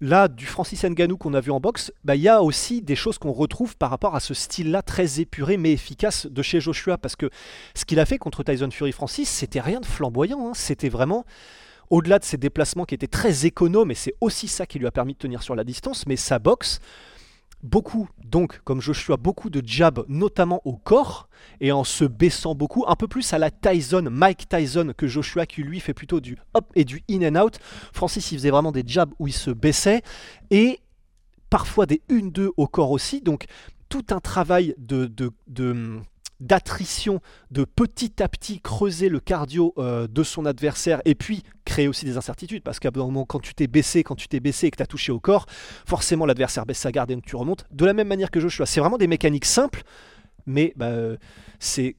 là, 0.01 0.27
du 0.27 0.45
Francis 0.45 0.83
Ngannou 0.83 1.17
qu'on 1.17 1.33
a 1.33 1.41
vu 1.41 1.51
en 1.51 1.59
boxe, 1.59 1.91
bah, 2.03 2.15
il 2.15 2.21
y 2.21 2.29
a 2.29 2.41
aussi 2.41 2.81
des 2.81 2.95
choses 2.95 3.17
qu'on 3.17 3.31
retrouve 3.31 3.75
par 3.77 3.89
rapport 3.89 4.15
à 4.15 4.19
ce 4.19 4.33
style-là 4.33 4.81
très 4.81 5.19
épuré 5.19 5.57
mais 5.57 5.71
efficace 5.71 6.27
de 6.27 6.41
chez 6.41 6.59
Joshua. 6.59 6.97
Parce 6.97 7.15
que 7.15 7.29
ce 7.75 7.85
qu'il 7.85 7.99
a 7.99 8.05
fait 8.05 8.17
contre 8.17 8.43
Tyson 8.43 8.69
Fury 8.71 8.91
Francis, 8.91 9.29
c'était 9.29 9.61
rien 9.61 9.79
de 9.79 9.85
flamboyant. 9.85 10.49
Hein. 10.49 10.53
C'était 10.53 10.89
vraiment, 10.89 11.25
au-delà 11.89 12.19
de 12.19 12.25
ses 12.25 12.37
déplacements 12.37 12.85
qui 12.85 12.95
étaient 12.95 13.07
très 13.07 13.45
économes, 13.45 13.91
et 13.91 13.95
c'est 13.95 14.15
aussi 14.21 14.47
ça 14.47 14.65
qui 14.65 14.79
lui 14.79 14.87
a 14.87 14.91
permis 14.91 15.13
de 15.13 15.19
tenir 15.19 15.41
sur 15.43 15.55
la 15.55 15.63
distance, 15.63 16.05
mais 16.07 16.15
sa 16.15 16.39
boxe, 16.39 16.79
beaucoup, 17.63 18.07
donc, 18.23 18.61
comme 18.63 18.81
Joshua, 18.81 19.17
beaucoup 19.17 19.49
de 19.49 19.61
jab, 19.65 20.03
notamment 20.07 20.61
au 20.65 20.77
corps, 20.77 21.29
et 21.59 21.71
en 21.71 21.83
se 21.83 22.05
baissant 22.05 22.55
beaucoup, 22.55 22.85
un 22.87 22.95
peu 22.95 23.07
plus 23.07 23.33
à 23.33 23.37
la 23.37 23.51
Tyson, 23.51 24.07
Mike 24.09 24.49
Tyson, 24.49 24.93
que 24.95 25.07
Joshua, 25.07 25.45
qui 25.45 25.63
lui 25.63 25.79
fait 25.79 25.93
plutôt 25.93 26.19
du 26.19 26.37
hop 26.53 26.71
et 26.75 26.85
du 26.85 27.03
in 27.09 27.35
and 27.35 27.41
out. 27.41 27.59
Francis, 27.93 28.31
il 28.31 28.37
faisait 28.37 28.51
vraiment 28.51 28.71
des 28.71 28.83
jabs 28.85 29.11
où 29.19 29.27
il 29.27 29.33
se 29.33 29.51
baissait, 29.51 30.01
et 30.51 30.79
parfois 31.49 31.85
des 31.85 32.01
1-2 32.09 32.49
au 32.57 32.67
corps 32.67 32.91
aussi, 32.91 33.21
donc 33.21 33.45
tout 33.89 34.05
un 34.11 34.19
travail 34.19 34.75
de, 34.77 35.05
de 35.05 36.01
d'attrition, 36.39 37.19
de 37.51 37.63
petit 37.63 38.21
à 38.21 38.27
petit 38.27 38.59
creuser 38.61 39.09
le 39.09 39.19
cardio 39.19 39.73
euh, 39.77 40.07
de 40.07 40.23
son 40.23 40.45
adversaire 40.45 41.01
et 41.05 41.15
puis 41.15 41.43
créer 41.65 41.87
aussi 41.87 42.05
des 42.05 42.17
incertitudes 42.17 42.63
parce 42.63 42.79
qu'à 42.79 42.89
un 42.89 42.97
moment 42.97 43.25
quand 43.25 43.39
tu 43.39 43.53
t'es 43.53 43.67
baissé, 43.67 44.03
quand 44.03 44.15
tu 44.15 44.27
t'es 44.27 44.39
baissé 44.39 44.67
et 44.67 44.71
que 44.71 44.77
tu 44.77 44.83
as 44.83 44.87
touché 44.87 45.11
au 45.11 45.19
corps, 45.19 45.45
forcément 45.85 46.25
l'adversaire 46.25 46.65
baisse 46.65 46.79
sa 46.79 46.91
garde 46.91 47.11
et 47.11 47.15
donc 47.15 47.25
tu 47.25 47.35
remontes. 47.35 47.65
De 47.71 47.85
la 47.85 47.93
même 47.93 48.07
manière 48.07 48.31
que 48.31 48.39
Joshua, 48.39 48.65
c'est 48.65 48.79
vraiment 48.79 48.97
des 48.97 49.07
mécaniques 49.07 49.45
simples, 49.45 49.83
mais 50.45 50.73
bah, 50.75 50.91
c'est 51.59 51.95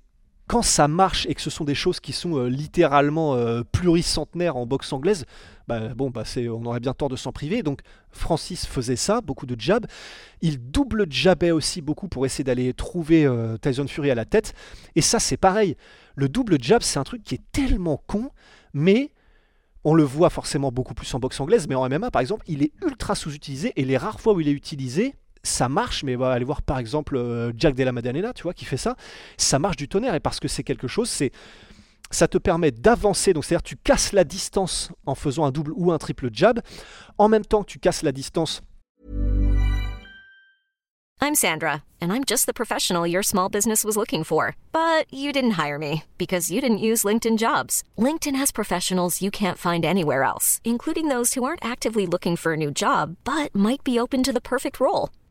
quand 0.49 0.63
ça 0.63 0.89
marche 0.89 1.27
et 1.29 1.35
que 1.35 1.43
ce 1.43 1.51
sont 1.51 1.65
des 1.65 1.75
choses 1.75 2.01
qui 2.01 2.13
sont 2.13 2.37
euh, 2.39 2.49
littéralement 2.49 3.35
euh, 3.35 3.63
pluricentenaires 3.71 4.57
en 4.57 4.67
boxe 4.67 4.93
anglaise, 4.93 5.27
bah, 5.69 5.95
bon, 5.95 6.09
bah, 6.09 6.25
on 6.37 6.65
aurait 6.65 6.81
bien 6.81 6.95
tort 6.95 7.11
de 7.11 7.17
s'en 7.17 7.33
priver. 7.33 7.63
Donc 7.63 7.83
Francis 8.11 8.67
faisait 8.67 8.97
ça, 8.97 9.21
beaucoup 9.21 9.45
de 9.45 9.55
jab. 9.61 9.87
Il 10.41 10.71
double 10.71 11.07
jabait 11.11 11.51
aussi 11.51 11.83
beaucoup 11.83 12.09
pour 12.09 12.25
essayer 12.25 12.45
d'aller 12.45 12.73
trouver 12.73 13.27
euh, 13.27 13.59
Tyson 13.59 13.87
Fury 13.87 14.11
à 14.11 14.15
la 14.15 14.25
tête. 14.25 14.55
Et 14.97 15.03
ça, 15.03 15.21
c'est 15.21 15.37
pareil. 15.37 15.77
Le 16.17 16.29
double 16.29 16.57
jab, 16.61 16.83
c'est 16.83 16.99
un 16.99 17.05
truc 17.05 17.23
qui 17.23 17.35
est 17.35 17.43
tellement 17.53 18.03
con, 18.07 18.31
mais 18.73 19.13
on 19.85 19.95
le 19.95 20.03
voit 20.03 20.31
forcément 20.31 20.73
beaucoup 20.73 20.95
plus 20.95 21.13
en 21.15 21.21
boxe 21.21 21.39
anglaise, 21.41 21.69
mais 21.69 21.75
en 21.75 21.89
MMA, 21.89 22.11
par 22.11 22.23
exemple, 22.23 22.45
il 22.49 22.63
est 22.63 22.73
ultra 22.83 23.15
sous-utilisé. 23.15 23.73
Et 23.77 23.85
les 23.85 23.99
rares 23.99 24.21
fois 24.21 24.33
où 24.33 24.41
il 24.41 24.49
est 24.49 24.53
utilisé, 24.53 25.15
ça 25.49 25.69
marche, 25.69 26.05
mais 26.05 26.17
va 26.17 26.33
aller 26.33 26.45
voir 26.45 26.63
par 26.63 26.79
exemple 26.79 27.17
euh, 27.17 27.53
Jack 27.57 27.75
Della 27.75 27.93
Maddalena, 27.93 28.33
tu 28.33 28.43
vois, 28.43 28.55
qui 28.55 28.65
fait 28.65 28.77
ça, 28.77 28.97
ça 29.37 29.59
marche 29.59 29.77
du 29.77 29.89
tonnerre, 29.89 30.15
et 30.15 30.21
parce 30.21 30.41
que 30.41 30.49
c'est 30.49 30.63
quelque 30.63 30.89
chose, 30.89 31.09
c'est 31.09 31.33
ça 32.11 32.29
te 32.29 32.39
permet 32.39 32.71
d'avancer, 32.71 33.33
donc 33.33 33.45
c'est-à-dire 33.45 33.63
tu 33.63 33.77
casses 33.77 34.13
la 34.13 34.25
distance 34.25 34.91
en 35.07 35.15
faisant 35.15 35.45
un 35.45 35.51
double 35.51 35.73
ou 35.75 35.93
un 35.93 35.99
triple 35.99 36.31
jab, 36.33 36.61
en 37.19 37.29
même 37.29 37.45
temps 37.45 37.63
que 37.63 37.71
tu 37.71 37.79
casses 37.79 38.03
la 38.03 38.13
distance. 38.13 38.63
I'm 41.21 41.35
Sandra, 41.35 41.83
and 42.01 42.13
I'm 42.13 42.23
just 42.23 42.47
the 42.47 42.55
professional 42.55 43.05
your 43.05 43.25
small 43.25 43.49
business 43.49 43.85
was 43.85 43.97
looking 43.97 44.23
for, 44.23 44.55
but 44.71 45.13
you 45.13 45.33
didn't 45.33 45.59
hire 45.59 45.79
me 45.79 46.05
because 46.17 46.51
you 46.51 46.61
didn't 46.61 46.79
use 46.79 47.03
LinkedIn 47.03 47.39
Jobs. 47.39 47.83
LinkedIn 47.99 48.37
has 48.37 48.53
professionals 48.53 49.21
you 49.21 49.31
can't 49.31 49.59
find 49.59 49.85
anywhere 49.85 50.23
else, 50.23 50.61
including 50.65 51.09
those 51.09 51.35
who 51.35 51.43
aren't 51.43 51.65
actively 51.65 52.07
looking 52.07 52.37
for 52.37 52.53
a 52.53 52.57
new 52.57 52.71
job 52.71 53.17
but 53.25 53.55
might 53.55 53.83
be 53.83 53.99
open 53.99 54.23
to 54.23 54.33
the 54.33 54.41
perfect 54.41 54.79
role 54.79 55.11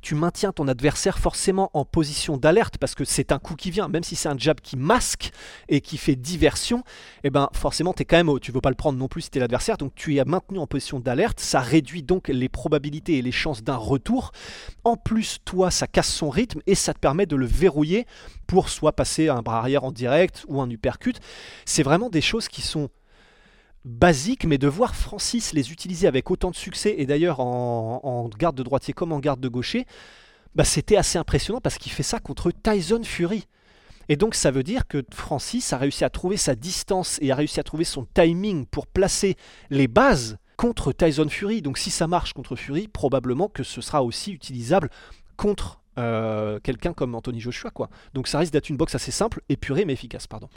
Tu 0.00 0.14
maintiens 0.14 0.52
ton 0.52 0.68
adversaire 0.68 1.18
forcément 1.18 1.70
en 1.74 1.84
position 1.84 2.36
d'alerte 2.36 2.78
parce 2.78 2.94
que 2.94 3.04
c'est 3.04 3.32
un 3.32 3.38
coup 3.38 3.54
qui 3.54 3.70
vient, 3.70 3.88
même 3.88 4.02
si 4.02 4.16
c'est 4.16 4.28
un 4.28 4.38
jab 4.38 4.60
qui 4.60 4.76
masque 4.76 5.30
et 5.68 5.80
qui 5.80 5.98
fait 5.98 6.16
diversion, 6.16 6.82
eh 7.24 7.30
ben 7.30 7.48
forcément 7.52 7.94
es 7.98 8.04
quand 8.04 8.16
même, 8.16 8.40
tu 8.40 8.52
veux 8.52 8.60
pas 8.60 8.70
le 8.70 8.76
prendre 8.76 8.98
non 8.98 9.08
plus 9.08 9.22
si 9.22 9.30
es 9.34 9.38
l'adversaire, 9.38 9.76
donc 9.76 9.94
tu 9.94 10.16
es 10.16 10.24
maintenu 10.24 10.58
en 10.58 10.66
position 10.66 11.00
d'alerte, 11.00 11.40
ça 11.40 11.60
réduit 11.60 12.02
donc 12.02 12.28
les 12.28 12.48
probabilités 12.48 13.18
et 13.18 13.22
les 13.22 13.32
chances 13.32 13.62
d'un 13.62 13.76
retour. 13.76 14.32
En 14.84 14.96
plus, 14.96 15.38
toi, 15.44 15.70
ça 15.70 15.86
casse 15.86 16.12
son 16.12 16.30
rythme 16.30 16.60
et 16.66 16.74
ça 16.74 16.94
te 16.94 16.98
permet 16.98 17.26
de 17.26 17.36
le 17.36 17.46
verrouiller 17.46 18.06
pour 18.46 18.68
soit 18.68 18.92
passer 18.92 19.28
un 19.28 19.42
bras 19.42 19.58
arrière 19.58 19.84
en 19.84 19.92
direct 19.92 20.44
ou 20.48 20.60
un 20.60 20.70
uppercut. 20.70 21.20
C'est 21.64 21.82
vraiment 21.82 22.10
des 22.10 22.20
choses 22.20 22.48
qui 22.48 22.62
sont 22.62 22.88
basique, 23.84 24.44
mais 24.44 24.58
de 24.58 24.68
voir 24.68 24.94
Francis 24.94 25.52
les 25.52 25.72
utiliser 25.72 26.06
avec 26.06 26.30
autant 26.30 26.50
de 26.50 26.56
succès, 26.56 26.94
et 26.98 27.06
d'ailleurs 27.06 27.40
en, 27.40 28.28
garde 28.38 28.56
de 28.56 28.62
droitier 28.62 28.92
comme 28.92 29.12
en 29.12 29.20
garde 29.20 29.40
de 29.40 29.48
gaucher, 29.48 29.86
bah 30.54 30.64
c'était 30.64 30.96
assez 30.96 31.18
impressionnant 31.18 31.60
parce 31.60 31.78
qu'il 31.78 31.92
fait 31.92 32.02
ça 32.02 32.18
contre 32.18 32.50
Tyson 32.50 33.02
Fury. 33.04 33.46
Et 34.08 34.16
donc 34.16 34.34
ça 34.34 34.50
veut 34.50 34.64
dire 34.64 34.88
que 34.88 35.04
Francis 35.12 35.72
a 35.72 35.78
réussi 35.78 36.04
à 36.04 36.10
trouver 36.10 36.36
sa 36.36 36.54
distance 36.54 37.18
et 37.22 37.30
a 37.30 37.36
réussi 37.36 37.60
à 37.60 37.62
trouver 37.62 37.84
son 37.84 38.06
timing 38.12 38.66
pour 38.66 38.86
placer 38.86 39.36
les 39.70 39.86
bases 39.86 40.36
contre 40.56 40.92
Tyson 40.92 41.28
Fury. 41.28 41.62
Donc 41.62 41.78
si 41.78 41.90
ça 41.90 42.08
marche 42.08 42.32
contre 42.32 42.56
Fury, 42.56 42.88
probablement 42.88 43.48
que 43.48 43.62
ce 43.62 43.80
sera 43.80 44.02
aussi 44.02 44.32
utilisable 44.32 44.90
contre 45.36 45.80
euh, 45.98 46.58
quelqu'un 46.60 46.92
comme 46.92 47.14
Anthony 47.14 47.40
Joshua. 47.40 47.70
Quoi. 47.70 47.88
Donc 48.12 48.26
ça 48.26 48.40
risque 48.40 48.52
d'être 48.52 48.68
une 48.68 48.76
boxe 48.76 48.96
assez 48.96 49.12
simple, 49.12 49.42
épurée 49.48 49.84
mais 49.84 49.92
efficace. 49.92 50.26
Pardon. 50.26 50.48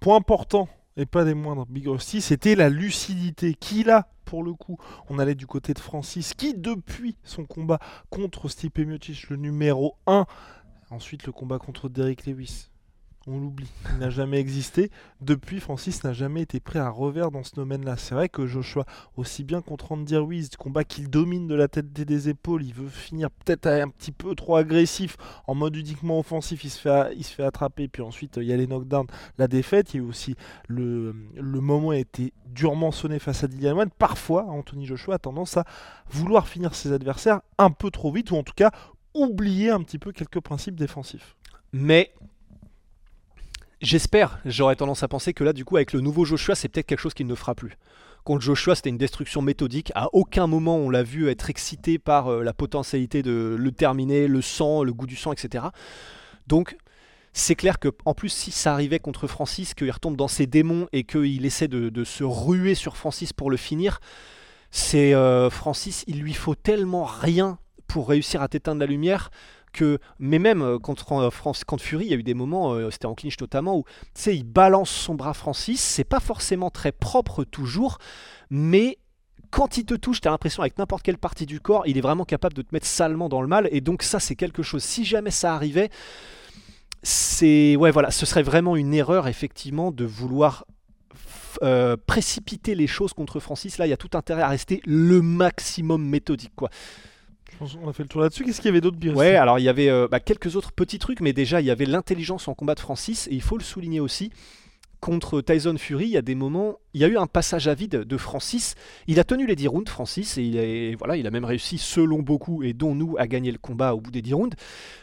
Point 0.00 0.16
important 0.16 0.68
et 0.98 1.06
pas 1.06 1.24
des 1.24 1.34
moindres, 1.34 1.64
Big 1.66 1.86
Rusty, 1.86 2.20
c'était 2.20 2.56
la 2.56 2.68
lucidité 2.68 3.54
qu'il 3.54 3.88
a 3.88 4.08
pour 4.24 4.42
le 4.42 4.52
coup. 4.52 4.78
On 5.08 5.18
allait 5.18 5.36
du 5.36 5.46
côté 5.46 5.72
de 5.72 5.78
Francis, 5.78 6.34
qui 6.34 6.54
depuis 6.54 7.16
son 7.22 7.44
combat 7.44 7.78
contre 8.10 8.48
Stipe 8.48 8.78
Miocic, 8.80 9.30
le 9.30 9.36
numéro 9.36 9.96
1, 10.08 10.26
ensuite 10.90 11.24
le 11.24 11.32
combat 11.32 11.58
contre 11.58 11.88
Derek 11.88 12.26
Lewis, 12.26 12.68
on 13.28 13.38
l'oublie. 13.38 13.70
Il 13.92 13.98
n'a 13.98 14.10
jamais 14.10 14.38
existé. 14.38 14.90
Depuis, 15.20 15.60
Francis 15.60 16.02
n'a 16.04 16.12
jamais 16.12 16.42
été 16.42 16.60
prêt 16.60 16.78
à 16.78 16.88
revers 16.88 17.30
dans 17.30 17.42
ce 17.42 17.54
domaine-là. 17.54 17.96
C'est 17.96 18.14
vrai 18.14 18.28
que 18.28 18.46
Joshua, 18.46 18.84
aussi 19.16 19.44
bien 19.44 19.60
contre 19.60 19.92
Andy 19.92 20.16
Ruiz, 20.16 20.50
combat 20.56 20.84
qu'il 20.84 21.10
domine 21.10 21.46
de 21.46 21.54
la 21.54 21.68
tête 21.68 21.86
et 21.98 22.04
des 22.04 22.28
épaules, 22.28 22.62
il 22.64 22.74
veut 22.74 22.88
finir 22.88 23.30
peut-être 23.30 23.66
un 23.66 23.88
petit 23.88 24.12
peu 24.12 24.34
trop 24.34 24.56
agressif, 24.56 25.16
en 25.46 25.54
mode 25.54 25.76
uniquement 25.76 26.18
offensif, 26.18 26.64
il 26.64 26.70
se 26.70 26.78
fait, 26.78 27.42
attraper, 27.42 27.88
puis 27.88 28.02
ensuite 28.02 28.36
il 28.38 28.44
y 28.44 28.52
a 28.52 28.56
les 28.56 28.66
knockdowns, 28.66 29.06
la 29.36 29.48
défaite, 29.48 29.94
il 29.94 30.00
y 30.00 30.04
a 30.04 30.06
aussi 30.06 30.34
le, 30.68 31.12
moment 31.36 31.90
a 31.90 31.96
été 31.96 32.32
durement 32.46 32.92
sonné 32.92 33.18
face 33.18 33.44
à 33.44 33.48
Dillian 33.48 33.76
Wayne. 33.76 33.90
Parfois, 33.98 34.44
Anthony 34.44 34.86
Joshua 34.86 35.16
a 35.16 35.18
tendance 35.18 35.56
à 35.56 35.64
vouloir 36.10 36.48
finir 36.48 36.74
ses 36.74 36.92
adversaires 36.92 37.40
un 37.58 37.70
peu 37.70 37.90
trop 37.90 38.10
vite, 38.10 38.30
ou 38.30 38.36
en 38.36 38.42
tout 38.42 38.54
cas 38.56 38.70
oublier 39.14 39.70
un 39.70 39.82
petit 39.82 39.98
peu 39.98 40.12
quelques 40.12 40.40
principes 40.40 40.76
défensifs. 40.76 41.36
Mais 41.72 42.12
J'espère, 43.80 44.40
j'aurais 44.44 44.74
tendance 44.74 45.04
à 45.04 45.08
penser 45.08 45.32
que 45.32 45.44
là, 45.44 45.52
du 45.52 45.64
coup, 45.64 45.76
avec 45.76 45.92
le 45.92 46.00
nouveau 46.00 46.24
Joshua, 46.24 46.56
c'est 46.56 46.68
peut-être 46.68 46.86
quelque 46.86 46.98
chose 46.98 47.14
qu'il 47.14 47.28
ne 47.28 47.34
fera 47.36 47.54
plus. 47.54 47.78
Contre 48.24 48.42
Joshua, 48.42 48.74
c'était 48.74 48.90
une 48.90 48.98
destruction 48.98 49.40
méthodique. 49.40 49.92
À 49.94 50.08
aucun 50.12 50.48
moment, 50.48 50.76
on 50.76 50.90
l'a 50.90 51.04
vu 51.04 51.28
être 51.28 51.48
excité 51.48 51.98
par 51.98 52.26
euh, 52.26 52.42
la 52.42 52.52
potentialité 52.52 53.22
de 53.22 53.56
le 53.56 53.72
terminer, 53.72 54.26
le 54.26 54.42
sang, 54.42 54.82
le 54.82 54.92
goût 54.92 55.06
du 55.06 55.14
sang, 55.14 55.32
etc. 55.32 55.66
Donc, 56.48 56.76
c'est 57.32 57.54
clair 57.54 57.78
que, 57.78 57.88
en 58.04 58.14
plus, 58.14 58.30
si 58.30 58.50
ça 58.50 58.72
arrivait 58.72 58.98
contre 58.98 59.28
Francis, 59.28 59.74
qu'il 59.74 59.90
retombe 59.92 60.16
dans 60.16 60.28
ses 60.28 60.48
démons 60.48 60.88
et 60.92 61.04
qu'il 61.04 61.46
essaie 61.46 61.68
de, 61.68 62.04
se 62.04 62.24
ruer 62.24 62.74
sur 62.74 62.96
Francis 62.96 63.32
pour 63.32 63.48
le 63.48 63.56
finir, 63.56 64.00
c'est 64.72 65.14
euh, 65.14 65.50
Francis, 65.50 66.04
il 66.08 66.18
lui 66.18 66.34
faut 66.34 66.56
tellement 66.56 67.04
rien 67.04 67.58
pour 67.86 68.08
réussir 68.08 68.42
à 68.42 68.48
t'éteindre 68.48 68.80
la 68.80 68.86
lumière 68.86 69.30
mais 70.18 70.38
même 70.38 70.62
euh, 70.62 70.78
contre 70.78 71.12
euh, 71.12 71.30
France, 71.30 71.64
contre 71.64 71.82
Fury, 71.82 72.06
il 72.06 72.10
y 72.10 72.14
a 72.14 72.16
eu 72.16 72.22
des 72.22 72.34
moments, 72.34 72.72
euh, 72.72 72.90
c'était 72.90 73.06
en 73.06 73.14
clinch 73.14 73.38
notamment, 73.40 73.76
où 73.76 73.84
tu 74.14 74.34
il 74.34 74.44
balance 74.44 74.90
son 74.90 75.14
bras 75.14 75.34
Francis, 75.34 75.80
c'est 75.80 76.04
pas 76.04 76.20
forcément 76.20 76.70
très 76.70 76.92
propre 76.92 77.44
toujours, 77.44 77.98
mais 78.50 78.98
quand 79.50 79.78
il 79.78 79.84
te 79.84 79.94
touche, 79.94 80.20
tu 80.20 80.28
as 80.28 80.30
l'impression 80.30 80.62
avec 80.62 80.78
n'importe 80.78 81.02
quelle 81.02 81.18
partie 81.18 81.46
du 81.46 81.60
corps, 81.60 81.86
il 81.86 81.96
est 81.96 82.02
vraiment 82.02 82.24
capable 82.24 82.54
de 82.54 82.62
te 82.62 82.68
mettre 82.72 82.86
salement 82.86 83.28
dans 83.28 83.42
le 83.42 83.48
mal, 83.48 83.68
et 83.70 83.80
donc 83.80 84.02
ça 84.02 84.20
c'est 84.20 84.36
quelque 84.36 84.62
chose, 84.62 84.82
si 84.82 85.04
jamais 85.04 85.30
ça 85.30 85.54
arrivait, 85.54 85.90
c'est 87.02 87.76
ouais 87.76 87.90
voilà, 87.90 88.10
ce 88.10 88.26
serait 88.26 88.42
vraiment 88.42 88.76
une 88.76 88.92
erreur 88.92 89.28
effectivement 89.28 89.92
de 89.92 90.04
vouloir 90.04 90.64
précipiter 92.06 92.76
les 92.76 92.86
choses 92.86 93.12
contre 93.12 93.40
Francis. 93.40 93.78
Là, 93.78 93.86
il 93.86 93.90
y 93.90 93.92
a 93.92 93.96
tout 93.96 94.16
intérêt 94.16 94.42
à 94.42 94.48
rester 94.48 94.80
le 94.84 95.22
maximum 95.22 96.04
méthodique 96.04 96.52
quoi. 96.54 96.70
On 97.60 97.88
a 97.88 97.92
fait 97.92 98.02
le 98.02 98.08
tour 98.08 98.20
là-dessus. 98.20 98.44
Qu'est-ce 98.44 98.60
qu'il 98.60 98.68
y 98.68 98.70
avait 98.70 98.80
d'autre 98.80 98.98
Ouais, 99.14 99.36
alors 99.36 99.58
il 99.58 99.62
y 99.62 99.68
avait 99.68 99.88
euh, 99.88 100.08
bah, 100.08 100.20
quelques 100.20 100.56
autres 100.56 100.72
petits 100.72 100.98
trucs, 100.98 101.20
mais 101.20 101.32
déjà 101.32 101.60
il 101.60 101.66
y 101.66 101.70
avait 101.70 101.86
l'intelligence 101.86 102.48
en 102.48 102.54
combat 102.54 102.74
de 102.74 102.80
Francis, 102.80 103.26
et 103.28 103.34
il 103.34 103.42
faut 103.42 103.58
le 103.58 103.64
souligner 103.64 104.00
aussi. 104.00 104.30
Contre 105.00 105.40
Tyson 105.40 105.76
Fury, 105.78 106.06
il 106.06 106.10
y 106.10 106.16
a 106.16 106.22
des 106.22 106.34
moments, 106.34 106.78
il 106.92 107.00
y 107.00 107.04
a 107.04 107.06
eu 107.06 107.16
un 107.16 107.28
passage 107.28 107.68
à 107.68 107.74
vide 107.74 108.02
de 108.02 108.16
Francis. 108.16 108.74
Il 109.06 109.20
a 109.20 109.24
tenu 109.24 109.46
les 109.46 109.54
10 109.54 109.68
rounds, 109.68 109.88
Francis, 109.88 110.38
et 110.38 110.42
il, 110.42 110.96
voilà, 110.96 111.16
il 111.16 111.24
a 111.24 111.30
même 111.30 111.44
réussi, 111.44 111.78
selon 111.78 112.18
beaucoup, 112.18 112.64
et 112.64 112.72
dont 112.72 112.96
nous, 112.96 113.14
à 113.16 113.28
gagner 113.28 113.52
le 113.52 113.58
combat 113.58 113.94
au 113.94 114.00
bout 114.00 114.10
des 114.10 114.22
10 114.22 114.34
rounds. 114.34 114.56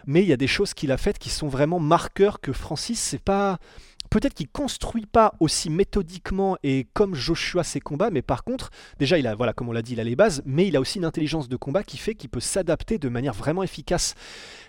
Mais 0.06 0.22
il 0.22 0.28
y 0.28 0.34
a 0.34 0.38
des 0.38 0.48
choses 0.48 0.74
qu'il 0.74 0.92
a 0.92 0.98
faites 0.98 1.18
qui 1.18 1.30
sont 1.30 1.48
vraiment 1.48 1.80
marqueurs 1.80 2.42
que 2.42 2.52
Francis, 2.52 3.00
c'est 3.00 3.24
pas 3.24 3.58
peut-être 4.16 4.34
qu'il 4.34 4.48
construit 4.48 5.06
pas 5.06 5.34
aussi 5.42 5.70
méthodiquement 5.70 6.56
et 6.64 6.88
comme 6.94 7.16
Joshua 7.16 7.66
ses 7.66 7.82
combats, 7.82 8.12
mais 8.12 8.22
par 8.22 8.46
contre, 8.46 8.70
déjà 8.98 9.20
il 9.20 9.28
a, 9.28 9.36
voilà, 9.36 9.52
comme 9.52 9.68
on 9.68 9.74
l'a 9.74 9.82
dit, 9.82 9.92
il 9.92 10.00
a 10.00 10.06
les 10.06 10.16
bases, 10.16 10.42
mais 10.46 10.66
il 10.66 10.78
a 10.78 10.80
aussi 10.80 11.00
une 11.00 11.06
intelligence 11.06 11.50
de 11.50 11.58
combat 11.58 11.84
qui 11.84 11.98
fait 11.98 12.16
qu'il 12.16 12.30
peut 12.30 12.40
s'adapter 12.40 12.98
de 12.98 13.10
manière 13.10 13.34
vraiment 13.34 13.62
efficace. 13.62 14.16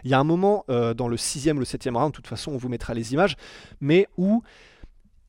Il 0.02 0.10
y 0.10 0.14
a 0.14 0.18
un 0.18 0.24
moment 0.24 0.64
euh, 0.68 0.94
dans 0.94 1.06
le 1.06 1.16
sixième 1.16 1.58
ou 1.58 1.60
le 1.60 1.64
septième 1.64 1.96
round, 1.96 2.10
de 2.10 2.16
toute 2.16 2.26
façon 2.26 2.50
on 2.50 2.56
vous 2.56 2.68
mettra 2.68 2.92
les 2.92 3.12
images, 3.12 3.36
mais 3.80 4.08
où 4.16 4.42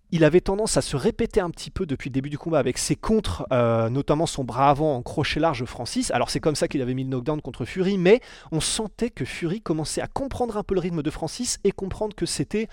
il 0.10 0.24
avait 0.24 0.42
tendance 0.42 0.78
à 0.78 0.82
se 0.82 0.96
répéter 0.96 1.40
un 1.40 1.52
petit 1.52 1.70
peu 1.70 1.86
depuis 1.86 2.10
le 2.10 2.14
début 2.14 2.32
du 2.32 2.40
combat 2.40 2.58
avec 2.58 2.80
ses 2.80 2.96
contres, 2.96 3.46
euh, 3.52 3.88
notamment 3.90 4.26
son 4.26 4.44
bras 4.44 4.72
avant 4.72 4.96
en 4.96 5.04
crochet 5.04 5.40
large 5.40 5.64
Francis. 5.66 6.10
Alors 6.10 6.32
c'est 6.32 6.40
comme 6.40 6.56
ça 6.56 6.68
qu'il 6.68 6.82
avait 6.82 6.96
mis 6.96 7.04
le 7.04 7.10
knockdown 7.10 7.40
contre 7.40 7.66
Fury, 7.66 8.00
mais 8.00 8.22
on 8.52 8.62
sentait 8.62 9.12
que 9.12 9.26
Fury 9.26 9.62
commençait 9.62 10.02
à 10.02 10.08
comprendre 10.08 10.58
un 10.58 10.64
peu 10.64 10.74
le 10.74 10.80
rythme 10.80 11.04
de 11.04 11.12
Francis 11.12 11.60
et 11.64 11.72
comprendre 11.72 12.16
que 12.16 12.26
c'était 12.26 12.68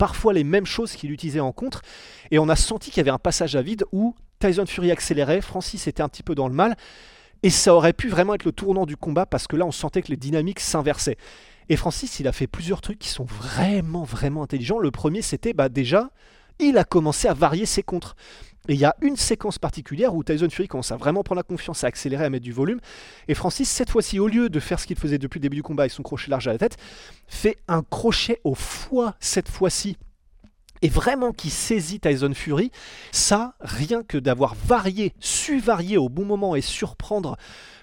parfois 0.00 0.32
les 0.32 0.44
mêmes 0.44 0.64
choses 0.64 0.92
qu'il 0.94 1.12
utilisait 1.12 1.40
en 1.40 1.52
contre. 1.52 1.82
Et 2.30 2.38
on 2.38 2.48
a 2.48 2.56
senti 2.56 2.90
qu'il 2.90 2.96
y 2.96 3.00
avait 3.02 3.10
un 3.10 3.18
passage 3.18 3.54
à 3.54 3.60
vide 3.60 3.84
où 3.92 4.14
Tyson 4.38 4.64
Fury 4.64 4.90
accélérait, 4.90 5.42
Francis 5.42 5.86
était 5.86 6.02
un 6.02 6.08
petit 6.08 6.22
peu 6.22 6.34
dans 6.34 6.48
le 6.48 6.54
mal. 6.54 6.74
Et 7.42 7.50
ça 7.50 7.74
aurait 7.74 7.92
pu 7.92 8.08
vraiment 8.08 8.32
être 8.32 8.46
le 8.46 8.52
tournant 8.52 8.86
du 8.86 8.96
combat 8.96 9.26
parce 9.26 9.46
que 9.46 9.56
là 9.56 9.66
on 9.66 9.72
sentait 9.72 10.00
que 10.00 10.08
les 10.08 10.16
dynamiques 10.16 10.60
s'inversaient. 10.60 11.18
Et 11.68 11.76
Francis, 11.76 12.18
il 12.18 12.26
a 12.26 12.32
fait 12.32 12.46
plusieurs 12.46 12.80
trucs 12.80 12.98
qui 12.98 13.10
sont 13.10 13.24
vraiment, 13.24 14.02
vraiment 14.04 14.42
intelligents. 14.42 14.78
Le 14.78 14.90
premier, 14.90 15.20
c'était 15.20 15.52
bah, 15.52 15.68
déjà 15.68 16.10
il 16.60 16.78
a 16.78 16.84
commencé 16.84 17.28
à 17.28 17.34
varier 17.34 17.66
ses 17.66 17.82
contres. 17.82 18.16
Et 18.68 18.74
il 18.74 18.80
y 18.80 18.84
a 18.84 18.94
une 19.00 19.16
séquence 19.16 19.58
particulière 19.58 20.14
où 20.14 20.22
Tyson 20.22 20.50
Fury 20.50 20.68
commence 20.68 20.92
à 20.92 20.96
vraiment 20.96 21.22
prendre 21.22 21.38
la 21.38 21.42
confiance, 21.42 21.82
à 21.82 21.86
accélérer, 21.86 22.24
à 22.24 22.30
mettre 22.30 22.44
du 22.44 22.52
volume. 22.52 22.80
Et 23.26 23.34
Francis, 23.34 23.68
cette 23.68 23.90
fois-ci, 23.90 24.18
au 24.18 24.28
lieu 24.28 24.48
de 24.48 24.60
faire 24.60 24.78
ce 24.78 24.86
qu'il 24.86 24.96
faisait 24.96 25.18
depuis 25.18 25.38
le 25.38 25.42
début 25.42 25.56
du 25.56 25.62
combat 25.62 25.84
avec 25.84 25.92
son 25.92 26.02
crochet 26.02 26.30
large 26.30 26.46
à 26.46 26.52
la 26.52 26.58
tête, 26.58 26.76
fait 27.26 27.56
un 27.68 27.82
crochet 27.82 28.40
au 28.44 28.54
foie 28.54 29.14
cette 29.18 29.48
fois-ci. 29.48 29.96
Et 30.82 30.88
vraiment 30.88 31.32
qui 31.32 31.50
saisit 31.50 32.00
Tyson 32.00 32.32
Fury, 32.34 32.70
ça, 33.12 33.54
rien 33.60 34.02
que 34.02 34.18
d'avoir 34.18 34.54
varié, 34.54 35.12
su 35.20 35.60
varier 35.60 35.98
au 35.98 36.08
bon 36.08 36.24
moment 36.24 36.56
et 36.56 36.60
surprendre 36.60 37.36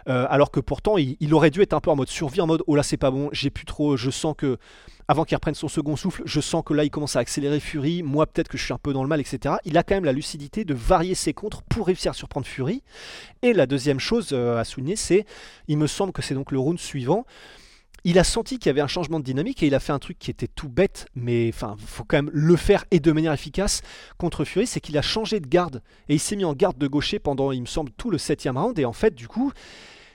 euh, 0.07 0.25
alors 0.29 0.51
que 0.51 0.61
pourtant 0.61 0.97
il, 0.97 1.17
il, 1.19 1.33
aurait 1.33 1.49
dû 1.49 1.61
être 1.61 1.73
un 1.73 1.81
peu 1.81 1.91
en 1.91 1.95
mode 1.97 2.07
survie, 2.07 2.39
en 2.39 2.47
mode 2.47 2.63
oh 2.65 2.75
là 2.75 2.83
c'est 2.83 2.97
pas 2.97 3.11
bon, 3.11 3.29
j'ai 3.33 3.49
plus 3.49 3.65
trop, 3.65 3.97
je 3.97 4.09
sens 4.09 4.35
que 4.37 4.57
avant 5.09 5.23
qu'il 5.23 5.35
reprenne 5.35 5.55
son 5.55 5.67
second 5.67 5.95
souffle, 5.95 6.21
je 6.25 6.41
sens 6.41 6.63
que 6.65 6.73
là 6.73 6.83
il 6.83 6.89
commence 6.89 7.15
à 7.15 7.19
accélérer 7.19 7.59
Fury, 7.59 8.03
moi 8.03 8.25
peut-être 8.25 8.47
que 8.47 8.57
je 8.57 8.63
suis 8.63 8.73
un 8.73 8.77
peu 8.77 8.93
dans 8.93 9.03
le 9.03 9.09
mal, 9.09 9.19
etc. 9.19 9.55
Il 9.65 9.77
a 9.77 9.83
quand 9.83 9.95
même 9.95 10.05
la 10.05 10.13
lucidité 10.13 10.65
de 10.65 10.73
varier 10.73 11.15
ses 11.15 11.33
contres 11.33 11.61
pour 11.63 11.87
réussir 11.87 12.11
à 12.11 12.13
surprendre 12.13 12.45
Fury. 12.45 12.83
Et 13.41 13.53
la 13.53 13.65
deuxième 13.65 13.99
chose 13.99 14.29
euh, 14.31 14.57
à 14.57 14.63
souligner, 14.63 14.95
c'est, 14.95 15.25
il 15.67 15.77
me 15.77 15.87
semble 15.87 16.11
que 16.11 16.21
c'est 16.21 16.35
donc 16.35 16.51
le 16.51 16.59
round 16.59 16.79
suivant, 16.79 17.25
il 18.07 18.17
a 18.19 18.23
senti 18.23 18.57
qu'il 18.57 18.67
y 18.67 18.69
avait 18.69 18.79
un 18.79 18.87
changement 18.87 19.19
de 19.19 19.25
dynamique 19.25 19.61
et 19.63 19.67
il 19.67 19.75
a 19.75 19.81
fait 19.81 19.91
un 19.91 19.99
truc 19.99 20.17
qui 20.17 20.31
était 20.31 20.47
tout 20.47 20.69
bête, 20.69 21.07
mais 21.13 21.51
enfin, 21.53 21.75
faut 21.85 22.05
quand 22.05 22.15
même 22.15 22.31
le 22.31 22.55
faire 22.55 22.85
et 22.89 23.01
de 23.01 23.11
manière 23.11 23.33
efficace 23.33 23.81
contre 24.17 24.45
Fury, 24.45 24.65
c'est 24.65 24.79
qu'il 24.79 24.97
a 24.97 25.01
changé 25.01 25.41
de 25.41 25.47
garde 25.47 25.81
et 26.07 26.13
il 26.13 26.19
s'est 26.19 26.37
mis 26.37 26.45
en 26.45 26.53
garde 26.53 26.77
de 26.77 26.87
gaucher 26.87 27.19
pendant, 27.19 27.51
il 27.51 27.59
me 27.59 27.65
semble, 27.65 27.91
tout 27.91 28.09
le 28.09 28.17
septième 28.17 28.57
round 28.57 28.79
et 28.79 28.85
en 28.85 28.93
fait, 28.93 29.13
du 29.13 29.27
coup, 29.27 29.51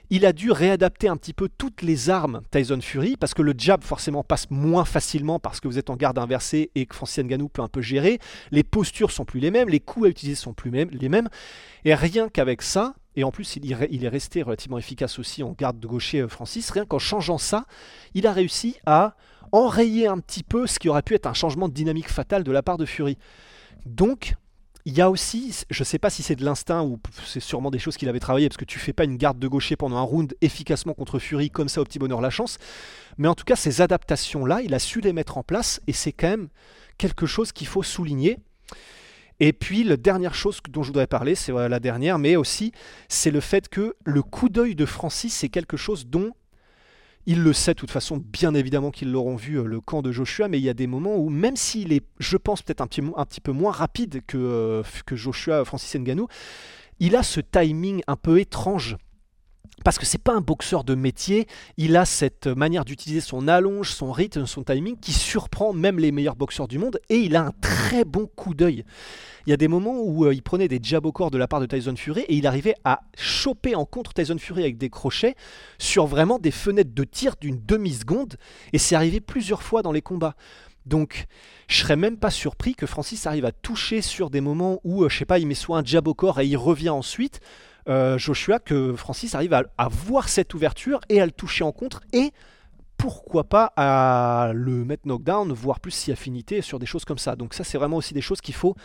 il 0.09 0.25
a 0.25 0.33
dû 0.33 0.51
réadapter 0.51 1.07
un 1.07 1.17
petit 1.17 1.33
peu 1.33 1.47
toutes 1.55 1.83
les 1.83 2.09
armes 2.09 2.41
Tyson 2.49 2.81
Fury 2.81 3.15
parce 3.15 3.35
que 3.35 3.43
le 3.43 3.53
jab 3.55 3.83
forcément 3.83 4.23
passe 4.23 4.49
moins 4.49 4.85
facilement 4.85 5.37
parce 5.37 5.59
que 5.59 5.67
vous 5.67 5.77
êtes 5.77 5.91
en 5.91 5.95
garde 5.95 6.17
inversée 6.17 6.71
et 6.73 6.87
que 6.87 6.95
Francis 6.95 7.23
Ngannou 7.23 7.47
peut 7.47 7.61
un 7.61 7.67
peu 7.67 7.81
gérer. 7.81 8.17
Les 8.49 8.63
postures 8.63 9.11
sont 9.11 9.23
plus 9.23 9.39
les 9.39 9.51
mêmes, 9.51 9.69
les 9.69 9.79
coups 9.79 10.07
à 10.07 10.09
utiliser 10.09 10.35
sont 10.35 10.53
plus 10.53 10.71
les 10.71 11.09
mêmes. 11.09 11.29
Et 11.85 11.93
rien 11.93 12.27
qu'avec 12.27 12.63
ça, 12.63 12.95
et 13.15 13.23
en 13.23 13.31
plus 13.31 13.55
il, 13.57 13.71
est 13.71 14.07
resté 14.07 14.41
relativement 14.41 14.77
efficace 14.77 15.19
aussi 15.19 15.43
en 15.43 15.51
garde 15.51 15.79
de 15.79 15.87
gaucher 15.87 16.21
euh, 16.21 16.27
Francis, 16.27 16.69
rien 16.69 16.85
qu'en 16.85 16.99
changeant 16.99 17.37
ça, 17.37 17.65
il 18.13 18.27
a 18.27 18.33
réussi 18.33 18.77
à 18.85 19.15
enrayer 19.51 20.07
un 20.07 20.19
petit 20.19 20.43
peu 20.43 20.67
ce 20.67 20.79
qui 20.79 20.89
aurait 20.89 21.03
pu 21.03 21.13
être 21.13 21.27
un 21.27 21.33
changement 21.33 21.67
de 21.67 21.73
dynamique 21.73 22.09
fatal 22.09 22.43
de 22.43 22.51
la 22.51 22.63
part 22.63 22.77
de 22.77 22.85
Fury. 22.85 23.17
Donc, 23.85 24.35
il 24.85 24.97
y 24.97 25.01
a 25.01 25.09
aussi, 25.09 25.63
je 25.69 25.81
ne 25.81 25.85
sais 25.85 25.99
pas 25.99 26.09
si 26.09 26.23
c'est 26.23 26.35
de 26.35 26.43
l'instinct 26.43 26.83
ou 26.83 26.99
c'est 27.23 27.39
sûrement 27.39 27.71
des 27.71 27.79
choses 27.79 27.95
qu'il 27.95 28.09
avait 28.09 28.19
travaillé, 28.19 28.49
parce 28.49 28.57
que 28.57 28.65
tu 28.65 28.79
fais 28.79 28.91
pas 28.91 29.05
une 29.05 29.15
garde 29.15 29.39
de 29.39 29.47
gaucher 29.47 29.75
pendant 29.77 29.97
un 29.97 30.01
round 30.01 30.35
efficacement 30.41 30.93
contre 30.93 31.19
Fury 31.19 31.49
comme 31.49 31.69
ça 31.69 31.81
au 31.81 31.85
petit 31.85 31.99
bonheur 31.99 32.19
la 32.19 32.29
chance. 32.29 32.57
Mais 33.17 33.27
en 33.27 33.35
tout 33.35 33.45
cas, 33.45 33.55
ces 33.55 33.81
adaptations-là, 33.81 34.61
il 34.61 34.73
a 34.73 34.79
su 34.79 34.99
les 34.99 35.13
mettre 35.13 35.37
en 35.37 35.43
place 35.43 35.81
et 35.87 35.93
c'est 35.93 36.11
quand 36.11 36.29
même 36.29 36.49
quelque 36.97 37.25
chose 37.25 37.51
qu'il 37.51 37.67
faut 37.67 37.83
souligner. 37.83 38.39
Et 39.45 39.51
puis, 39.51 39.83
la 39.83 39.97
dernière 39.97 40.35
chose 40.35 40.61
dont 40.69 40.83
je 40.83 40.87
voudrais 40.87 41.05
parler, 41.05 41.35
c'est 41.35 41.51
la 41.51 41.81
dernière, 41.81 42.17
mais 42.17 42.37
aussi, 42.37 42.71
c'est 43.09 43.29
le 43.29 43.41
fait 43.41 43.67
que 43.67 43.93
le 44.05 44.21
coup 44.21 44.47
d'œil 44.47 44.73
de 44.73 44.85
Francis, 44.85 45.33
c'est 45.33 45.49
quelque 45.49 45.75
chose 45.75 46.07
dont 46.07 46.31
il 47.25 47.43
le 47.43 47.51
sait 47.51 47.73
de 47.73 47.77
toute 47.77 47.91
façon, 47.91 48.23
bien 48.23 48.53
évidemment 48.53 48.89
qu'ils 48.89 49.11
l'auront 49.11 49.35
vu, 49.35 49.59
euh, 49.59 49.65
le 49.65 49.81
camp 49.81 50.01
de 50.01 50.13
Joshua, 50.13 50.47
mais 50.47 50.59
il 50.59 50.63
y 50.63 50.69
a 50.69 50.73
des 50.73 50.87
moments 50.87 51.17
où, 51.17 51.27
même 51.27 51.57
s'il 51.57 51.91
est, 51.91 52.05
je 52.19 52.37
pense, 52.37 52.61
peut-être 52.61 52.79
un 52.79 52.87
petit, 52.87 53.41
peu 53.41 53.51
moins 53.51 53.73
rapide 53.73 54.21
que, 54.25 54.37
euh, 54.37 54.81
que 55.05 55.17
Joshua 55.17 55.65
Francis 55.65 55.93
Ngannou, 55.93 56.29
il 57.01 57.17
a 57.17 57.21
ce 57.21 57.41
timing 57.41 58.01
un 58.07 58.15
peu 58.15 58.39
étrange 58.39 58.95
parce 59.83 59.97
que 59.97 60.05
c'est 60.05 60.21
pas 60.21 60.33
un 60.33 60.41
boxeur 60.41 60.83
de 60.83 60.95
métier, 60.95 61.47
il 61.77 61.97
a 61.97 62.05
cette 62.05 62.47
manière 62.47 62.85
d'utiliser 62.85 63.21
son 63.21 63.47
allonge, 63.47 63.91
son 63.91 64.11
rythme, 64.11 64.45
son 64.45 64.63
timing 64.63 64.97
qui 64.97 65.11
surprend 65.11 65.73
même 65.73 65.99
les 65.99 66.11
meilleurs 66.11 66.35
boxeurs 66.35 66.67
du 66.67 66.79
monde 66.79 66.99
et 67.09 67.17
il 67.17 67.35
a 67.35 67.45
un 67.45 67.51
très 67.61 68.05
bon 68.05 68.27
coup 68.27 68.53
d'œil. 68.53 68.85
Il 69.45 69.49
y 69.49 69.53
a 69.53 69.57
des 69.57 69.67
moments 69.67 69.99
où 69.99 70.25
euh, 70.25 70.33
il 70.33 70.41
prenait 70.41 70.67
des 70.67 70.79
jabs 70.81 71.05
au 71.05 71.11
corps 71.11 71.31
de 71.31 71.37
la 71.37 71.47
part 71.47 71.59
de 71.59 71.65
Tyson 71.65 71.95
Fury 71.97 72.21
et 72.21 72.35
il 72.35 72.47
arrivait 72.47 72.75
à 72.85 73.01
choper 73.17 73.75
en 73.75 73.85
contre 73.85 74.13
Tyson 74.13 74.37
Fury 74.37 74.61
avec 74.61 74.77
des 74.77 74.89
crochets 74.89 75.35
sur 75.79 76.05
vraiment 76.05 76.39
des 76.39 76.51
fenêtres 76.51 76.93
de 76.93 77.03
tir 77.03 77.35
d'une 77.41 77.59
demi-seconde 77.65 78.37
et 78.71 78.77
c'est 78.77 78.95
arrivé 78.95 79.19
plusieurs 79.19 79.63
fois 79.63 79.81
dans 79.81 79.91
les 79.91 80.01
combats. 80.01 80.35
Donc, 80.85 81.25
je 81.67 81.77
serais 81.77 81.95
même 81.95 82.17
pas 82.17 82.29
surpris 82.29 82.75
que 82.75 82.85
Francis 82.85 83.25
arrive 83.25 83.45
à 83.45 83.51
toucher 83.51 84.01
sur 84.01 84.29
des 84.29 84.41
moments 84.41 84.81
où, 84.83 85.03
euh, 85.03 85.09
je 85.09 85.17
sais 85.17 85.25
pas, 85.25 85.39
il 85.39 85.47
met 85.47 85.53
soit 85.53 85.77
un 85.77 85.83
jab 85.83 86.07
au 86.07 86.13
corps 86.13 86.41
et 86.41 86.45
il 86.45 86.57
revient 86.57 86.89
ensuite. 86.89 87.39
Euh, 87.89 88.17
Joshua, 88.17 88.59
que 88.59 88.95
Francis 88.95 89.35
arrive 89.35 89.53
à, 89.53 89.87
voir 89.89 90.29
cette 90.29 90.53
ouverture 90.53 91.01
et 91.09 91.19
à 91.19 91.25
le 91.25 91.31
toucher 91.31 91.63
en 91.63 91.71
contre 91.71 92.01
et 92.13 92.31
pourquoi 92.97 93.43
pas 93.43 93.73
à 93.75 94.51
le 94.53 94.85
mettre 94.85 95.05
knockdown, 95.05 95.51
voire 95.51 95.81
plus 95.81 95.91
si 95.91 96.11
affinité 96.11 96.61
sur 96.61 96.79
des 96.79 96.85
choses 96.85 97.03
comme 97.03 97.17
ça. 97.17 97.35
Donc 97.35 97.53
ça 97.53 97.63
c'est 97.63 97.77
vraiment 97.77 97.97
aussi 97.97 98.13
des 98.13 98.21
choses 98.21 98.39
qu'il 98.39 98.55
faut 98.55 98.75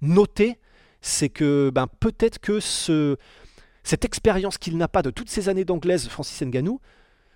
noter, 0.00 0.58
c'est 1.00 1.28
que 1.28 1.70
ben, 1.74 1.88
peut-être 1.98 2.38
que 2.38 2.60
ce, 2.60 3.16
cette 3.82 4.04
expérience 4.04 4.58
qu'il 4.58 4.76
n'a 4.76 4.88
pas 4.88 5.02
de 5.02 5.10
toutes 5.10 5.30
ces 5.30 5.48
années 5.48 5.64
d'anglaise, 5.64 6.08
Francis 6.08 6.40
Nganou, 6.42 6.80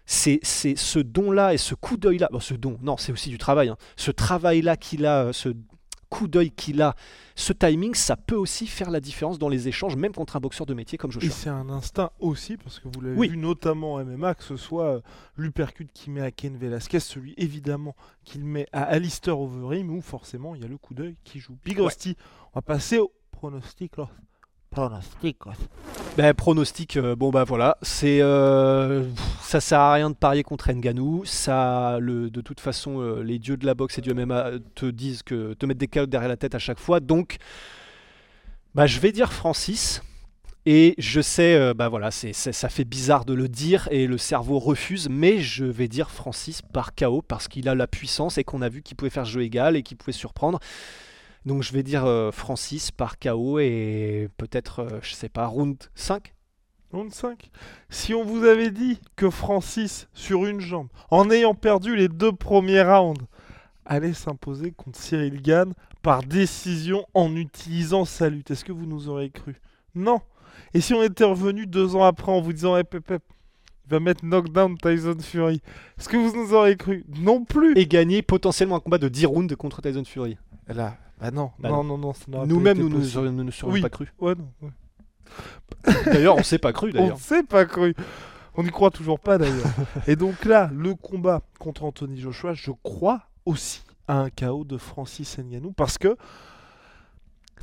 c'est 0.07 0.41
ce 0.45 0.99
don-là 0.99 1.55
et 1.55 1.59
ce 1.59 1.75
coup 1.75 1.97
d'œil-là, 1.97 2.29
bon, 2.33 2.41
ce 2.41 2.55
don, 2.55 2.79
non, 2.83 2.97
c'est 2.97 3.13
aussi 3.13 3.31
du 3.31 3.39
travail, 3.39 3.69
hein. 3.69 3.77
ce 3.97 4.11
travail-là 4.11 4.77
qu'il 4.77 5.07
a, 5.07 5.33
ce 5.33 5.51
coup 6.11 6.29
d'œil 6.29 6.51
qu'il 6.51 6.83
a, 6.83 6.95
ce 7.37 7.55
timing, 7.55 7.95
ça 7.95 8.17
peut 8.17 8.37
aussi 8.37 8.67
faire 8.67 8.91
la 8.91 9.01
différence 9.01 9.39
dans 9.39 9.49
les 9.49 9.69
échanges, 9.69 9.97
même 9.97 10.13
contre 10.13 10.37
un 10.37 10.41
boxeur 10.41 10.67
de 10.67 10.75
métier 10.75 10.99
comme 10.99 11.11
Joshua. 11.11 11.29
Et 11.29 11.33
c'est 11.33 11.49
un 11.49 11.71
instinct 11.71 12.11
aussi, 12.19 12.59
parce 12.59 12.79
que 12.81 12.89
vous 12.89 13.01
l'avez 13.01 13.29
vu 13.29 13.37
notamment 13.39 13.95
en 13.95 14.05
MMA, 14.05 14.35
que 14.35 14.45
ce 14.45 14.57
soit 14.57 14.97
euh, 14.97 15.01
l'uppercut 15.37 15.89
qu'il 15.95 16.13
met 16.13 16.21
à 16.21 16.31
Ken 16.31 16.57
Velasquez, 16.57 17.01
celui 17.01 17.35
évidemment 17.39 17.97
qu'il 18.25 18.45
met 18.45 18.67
à 18.73 18.83
Alistair 18.83 19.41
Overeem, 19.41 19.91
où 19.91 20.03
forcément 20.03 20.55
il 20.55 20.61
y 20.61 20.65
a 20.65 20.69
le 20.69 20.77
coup 20.77 20.93
d'œil 20.93 21.17
qui 21.25 21.39
joue. 21.39 21.57
Big 21.65 21.79
Rusty, 21.79 22.17
on 22.53 22.59
va 22.59 22.63
passer 22.63 22.99
au 22.99 23.13
pronostic. 23.31 23.93
Pronostic. 24.71 25.37
Ben, 26.17 26.33
pronostic, 26.33 26.97
euh, 26.97 27.17
bon 27.17 27.31
bah 27.31 27.43
voilà, 27.43 27.77
c'est 27.83 28.23
euh, 28.23 29.05
ça 29.43 29.61
sert 29.61 29.81
à 29.81 29.95
rien 29.95 30.11
de 30.11 30.15
parier 30.15 30.45
contre 30.45 30.71
Nganou. 30.71 31.25
Ça, 31.25 31.99
le, 32.01 32.31
de 32.31 32.41
toute 32.41 32.61
façon, 32.61 33.01
euh, 33.01 33.21
les 33.25 33.41
dieux 33.41 33.57
de 33.57 33.67
la 33.67 33.75
boxe 33.75 33.99
et 33.99 34.01
du 34.01 34.15
MMA 34.15 34.53
te 34.77 34.87
disent 34.87 35.25
que 35.25 35.55
te 35.55 35.67
mettent 35.67 35.79
des 35.79 35.89
calottes 35.89 36.11
derrière 36.11 36.29
la 36.29 36.37
tête 36.37 36.55
à 36.55 36.61
chaque 36.61 36.79
fois. 36.79 37.01
Donc, 37.01 37.39
bah 38.77 38.87
je 38.87 39.01
vais 39.01 39.11
dire 39.11 39.33
Francis. 39.33 40.03
Et 40.67 40.95
je 40.99 41.23
sais, 41.23 41.73
bah 41.75 41.89
voilà, 41.89 42.11
c'est, 42.11 42.35
ça 42.35 42.69
fait 42.69 42.85
bizarre 42.85 43.25
de 43.25 43.33
le 43.33 43.49
dire 43.49 43.89
et 43.91 44.07
le 44.07 44.19
cerveau 44.19 44.59
refuse, 44.59 45.09
mais 45.09 45.39
je 45.39 45.65
vais 45.65 45.89
dire 45.89 46.11
Francis 46.11 46.61
par 46.61 46.95
KO 46.95 47.23
parce 47.23 47.49
qu'il 47.49 47.67
a 47.67 47.75
la 47.75 47.87
puissance 47.87 48.37
et 48.37 48.45
qu'on 48.45 48.61
a 48.61 48.69
vu 48.69 48.83
qu'il 48.83 48.95
pouvait 48.95 49.11
faire 49.11 49.25
jeu 49.25 49.43
égal 49.43 49.75
et 49.75 49.83
qu'il 49.83 49.97
pouvait 49.97 50.13
surprendre. 50.13 50.61
Donc 51.47 51.63
je 51.63 51.73
vais 51.73 51.83
dire 51.83 52.05
euh, 52.05 52.31
Francis 52.31 52.91
par 52.91 53.19
KO 53.19 53.59
et 53.59 54.29
peut-être, 54.37 54.81
euh, 54.81 54.99
je 55.03 55.15
sais 55.15 55.29
pas, 55.29 55.47
round 55.47 55.77
5 55.95 56.35
Round 56.93 57.13
5 57.13 57.51
Si 57.89 58.15
on 58.15 58.25
vous 58.25 58.45
avait 58.45 58.71
dit 58.71 58.99
que 59.15 59.31
Francis, 59.31 60.09
sur 60.13 60.45
une 60.47 60.61
jambe, 60.61 60.89
en 61.11 61.31
ayant 61.31 61.55
perdu 61.55 61.95
les 61.95 62.09
deux 62.09 62.33
premiers 62.33 62.83
rounds, 62.83 63.25
allait 63.87 64.13
s'imposer 64.13 64.73
contre 64.73 64.99
Cyril 64.99 65.41
Gann 65.41 65.73
par 66.03 66.23
décision 66.23 67.07
en 67.15 67.35
utilisant 67.37 68.05
sa 68.05 68.29
lutte, 68.29 68.51
est-ce 68.51 68.65
que 68.65 68.73
vous 68.73 68.87
nous 68.87 69.09
auriez 69.09 69.31
cru? 69.31 69.61
Non. 69.95 70.21
Et 70.75 70.81
si 70.81 70.95
on 70.95 71.03
était 71.03 71.25
revenu 71.25 71.67
deux 71.67 71.95
ans 71.95 72.05
après 72.05 72.33
en 72.33 72.41
vous 72.41 72.53
disant 72.53 72.77
hey, 72.77 72.85
Pep, 72.85 73.23
il 73.87 73.91
va 73.91 74.01
mettre 74.01 74.25
knockdown 74.25 74.77
Tyson 74.77 75.17
Fury, 75.21 75.61
est-ce 75.99 76.09
que 76.09 76.17
vous 76.17 76.37
nous 76.37 76.55
auriez 76.55 76.77
cru? 76.77 77.05
Non 77.19 77.45
plus. 77.45 77.77
Et 77.77 77.87
gagner 77.87 78.23
potentiellement 78.23 78.77
un 78.77 78.81
combat 78.81 78.99
de 78.99 79.09
10 79.09 79.27
rounds 79.27 79.57
contre 79.57 79.81
Tyson 79.81 80.05
Fury. 80.05 80.37
Là, 80.69 80.97
bah 81.21 81.31
non, 81.31 81.51
bah 81.59 81.69
non, 81.69 81.85
non, 81.85 81.99
non, 81.99 82.47
Nous-mêmes, 82.47 82.79
nous, 82.79 82.89
nous, 82.89 82.99
ne 83.45 83.51
serions 83.51 83.83
pas 83.83 83.91
cru. 83.91 84.13
Ouais, 84.21 84.35
non. 84.35 84.71
d'ailleurs, 86.07 86.37
on 86.37 86.43
s'est 86.43 86.59
pas 86.59 86.73
cru. 86.73 86.93
D'ailleurs. 86.93 87.17
On 87.17 87.19
s'est 87.19 87.43
pas 87.43 87.65
cru. 87.65 87.95
On 88.55 88.63
n'y 88.63 88.71
croit 88.71 88.91
toujours 88.91 89.21
pas 89.21 89.39
d'ailleurs. 89.39 89.67
Et 90.07 90.17
donc 90.17 90.45
là, 90.45 90.71
le 90.73 90.95
combat 90.95 91.43
contre 91.59 91.85
Anthony 91.85 92.19
Joshua, 92.19 92.55
je 92.55 92.73
crois 92.83 93.23
aussi 93.47 93.83
à 94.09 94.19
un 94.19 94.31
KO 94.31 94.65
de 94.65 94.77
Francis 94.77 95.39
Ngannou 95.39 95.73
parce 95.73 95.99
que 95.99 96.17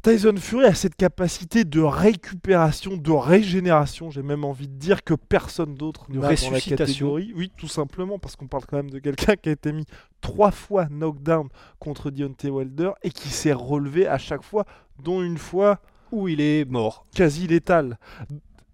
Tyson 0.04 0.36
Fury 0.38 0.66
a 0.66 0.74
cette 0.74 0.96
capacité 0.96 1.64
de 1.64 1.82
récupération, 1.82 2.98
de 2.98 3.12
régénération, 3.12 4.10
j'ai 4.10 4.22
même 4.22 4.44
envie 4.44 4.68
de 4.68 4.76
dire 4.76 5.04
que 5.04 5.14
personne 5.14 5.76
d'autre 5.76 6.06
ne 6.10 6.20
dans 6.20 6.30
la 6.30 6.62
catégorie. 6.62 7.34
Oui, 7.36 7.52
tout 7.58 7.68
simplement 7.68 8.20
parce 8.20 8.36
qu'on 8.36 8.48
parle 8.48 8.66
quand 8.66 8.78
même 8.78 8.92
de 8.92 9.00
quelqu'un 9.00 9.36
qui 9.36 9.50
a 9.50 9.52
été 9.52 9.72
mis 9.72 9.86
trois 10.22 10.52
fois 10.52 10.88
knockdown 10.90 11.50
contre 11.80 12.12
Deontay 12.12 12.50
Wilder 12.50 12.92
et 13.04 13.10
qui 13.10 13.30
s'est 13.30 13.54
relevé 13.54 14.08
à 14.08 14.18
chaque 14.18 14.44
fois, 14.44 14.66
dont 15.04 15.22
une 15.22 15.38
fois 15.38 15.80
où 16.12 16.28
il 16.28 16.42
est 16.42 16.70
mort. 16.70 17.06
Quasi 17.14 17.48
létal. 17.48 17.98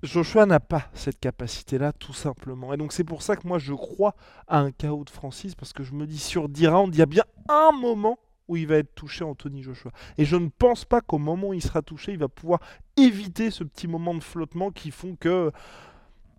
Joshua 0.03 0.45
n'a 0.45 0.59
pas 0.59 0.83
cette 0.93 1.19
capacité-là, 1.19 1.93
tout 1.93 2.13
simplement. 2.13 2.73
Et 2.73 2.77
donc 2.77 2.91
c'est 2.91 3.05
pour 3.05 3.21
ça 3.21 3.38
que 3.38 3.47
moi 3.47 3.57
je 3.57 3.73
crois 3.73 4.15
à 4.47 4.59
un 4.59 4.71
chaos 4.71 5.05
de 5.05 5.09
Francis, 5.09 5.55
parce 5.55 5.71
que 5.71 5.83
je 5.83 5.93
me 5.93 6.05
dis 6.05 6.19
sur 6.19 6.49
10 6.49 6.67
rounds, 6.67 6.95
il 6.95 6.99
y 6.99 7.01
a 7.01 7.05
bien 7.05 7.23
un 7.47 7.71
moment 7.71 8.19
où 8.47 8.58
il 8.58 8.67
va 8.67 8.77
être 8.77 8.93
touché 8.95 9.23
Anthony 9.23 9.63
Joshua. 9.63 9.91
Et 10.17 10.25
je 10.25 10.36
ne 10.36 10.49
pense 10.49 10.86
pas 10.86 11.01
qu'au 11.01 11.17
moment 11.17 11.49
où 11.49 11.53
il 11.53 11.62
sera 11.62 11.82
touché, 11.82 12.12
il 12.12 12.17
va 12.17 12.27
pouvoir 12.27 12.60
éviter 12.97 13.51
ce 13.51 13.63
petit 13.63 13.88
moment 13.88 14.13
de 14.13 14.23
flottement 14.23 14.71
qui 14.71 14.91
font 14.91 15.15
que 15.15 15.51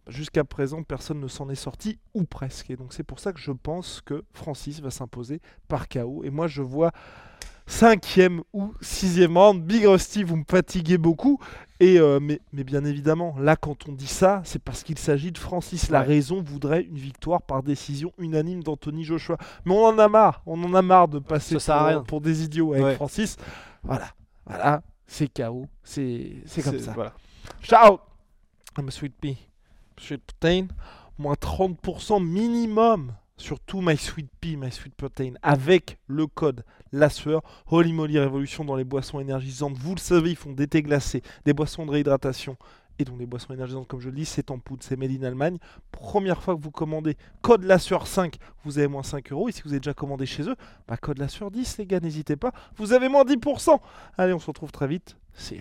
jusqu'à 0.07 0.45
présent, 0.45 0.83
personne 0.83 1.21
ne 1.21 1.29
s'en 1.29 1.49
est 1.49 1.55
sorti, 1.55 1.99
ou 2.15 2.25
presque. 2.25 2.71
Et 2.71 2.77
donc 2.77 2.93
c'est 2.93 3.05
pour 3.05 3.21
ça 3.21 3.33
que 3.33 3.41
je 3.41 3.53
pense 3.53 4.01
que 4.01 4.25
Francis 4.33 4.81
va 4.81 4.91
s'imposer 4.91 5.41
par 5.69 5.89
KO. 5.89 6.25
Et 6.25 6.31
moi 6.31 6.47
je 6.47 6.63
vois 6.63 6.93
cinquième 7.67 8.43
ou 8.53 8.75
sixième 8.81 9.37
round. 9.37 9.63
Big 9.63 9.87
Rusty, 9.87 10.23
vous 10.23 10.37
me 10.37 10.45
fatiguez 10.49 10.99
beaucoup. 10.99 11.39
Et 11.81 11.99
euh, 11.99 12.21
mais, 12.21 12.41
bien 12.53 12.85
évidemment, 12.85 13.35
là, 13.39 13.57
quand 13.57 13.89
on 13.89 13.93
dit 13.93 14.07
ça, 14.07 14.43
c'est 14.45 14.63
parce 14.63 14.83
qu'il 14.83 14.99
s'agit 14.99 15.33
de 15.33 15.39
Francis. 15.39 15.91
La 15.91 16.03
raison 16.03 16.43
voudrait 16.43 16.83
une 16.83 16.99
victoire 16.99 17.43
par 17.43 17.63
décision 17.63 18.13
unanime 18.19 18.63
d'Anthony 18.63 19.05
Joshua. 19.05 19.37
Mais 19.65 19.75
on 19.75 19.85
en 19.85 19.99
a 19.99 20.09
marre. 20.09 20.43
On 20.47 20.63
en 20.63 20.75
a 20.75 20.83
marre 20.83 21.09
de 21.09 21.19
passer 21.19 21.57
pour, 22.07 22.21
des 22.21 22.45
idiots 22.45 22.75
avec 22.75 22.97
Francis. 22.97 23.37
Voilà. 23.83 24.09
Voilà. 24.47 24.83
C'est 25.07 25.29
KO. 25.29 25.67
C'est 25.83 26.43
comme 26.63 26.79
ça. 26.79 26.93
Voilà. 26.93 27.13
Ciao 27.63 27.99
I'm 28.79 28.89
a 28.89 28.91
sweet 28.91 29.15
pea. 29.21 29.37
Sweet 29.99 30.23
protein. 30.23 30.69
Moins 31.19 31.35
30% 31.35 32.25
minimum 32.25 33.13
sur 33.37 33.61
tout 33.61 33.81
My 33.81 33.97
Sweet 33.97 34.29
Pea, 34.41 34.57
My 34.57 34.71
Sweet 34.71 34.95
Protein 34.95 35.35
avec 35.43 35.99
le 36.07 36.27
code 36.27 36.65
la 36.93 37.11
sueur. 37.11 37.43
Holy 37.67 37.93
moly 37.93 38.19
révolution 38.19 38.65
dans 38.65 38.77
les 38.77 38.85
boissons 38.85 39.21
énergisantes. 39.21 39.77
Vous 39.77 39.95
le 39.95 40.01
savez, 40.01 40.31
ils 40.31 40.37
font 40.37 40.53
des 40.53 40.67
thés 40.67 40.83
glacés, 40.83 41.23
des 41.45 41.53
boissons 41.53 41.87
de 41.87 41.91
réhydratation. 41.91 42.57
Et 43.01 43.05
donc 43.05 43.19
des 43.19 43.27
boissons 43.27 43.53
énergisantes, 43.53 43.89
comme 43.89 43.99
je 43.99 44.09
le 44.09 44.15
dis, 44.15 44.25
c'est 44.25 44.53
en 44.53 44.61
poudre, 44.61 44.85
c'est 44.85 44.97
made 44.97 45.11
in 45.11 45.25
Allemagne. 45.25 45.59
Première 45.91 46.41
fois 46.41 46.55
que 46.55 46.63
vous 46.63 46.71
commandez 46.71 47.17
code 47.43 47.65
la 47.65 47.81
sueur 47.81 48.07
5, 48.07 48.37
vous 48.65 48.79
avez 48.79 48.87
moins 48.87 49.03
5 49.03 49.33
euros. 49.33 49.49
Et 49.49 49.53
si 49.53 49.63
vous 49.63 49.71
avez 49.71 49.81
déjà 49.81 49.95
commandé 49.95 50.27
chez 50.27 50.49
eux, 50.49 50.55
bah 50.87 50.97
code 50.97 51.19
la 51.19 51.29
sueur 51.29 51.51
10, 51.51 51.79
les 51.79 51.87
gars, 51.87 51.99
n'hésitez 51.99 52.37
pas. 52.37 52.53
Vous 52.77 52.93
avez 52.93 53.09
moins 53.09 53.25
10%. 53.25 53.81
Allez, 54.17 54.33
on 54.33 54.39
se 54.39 54.47
retrouve 54.47 54.71
très 54.71 54.87
vite. 54.87 55.17
C'est 55.33 55.61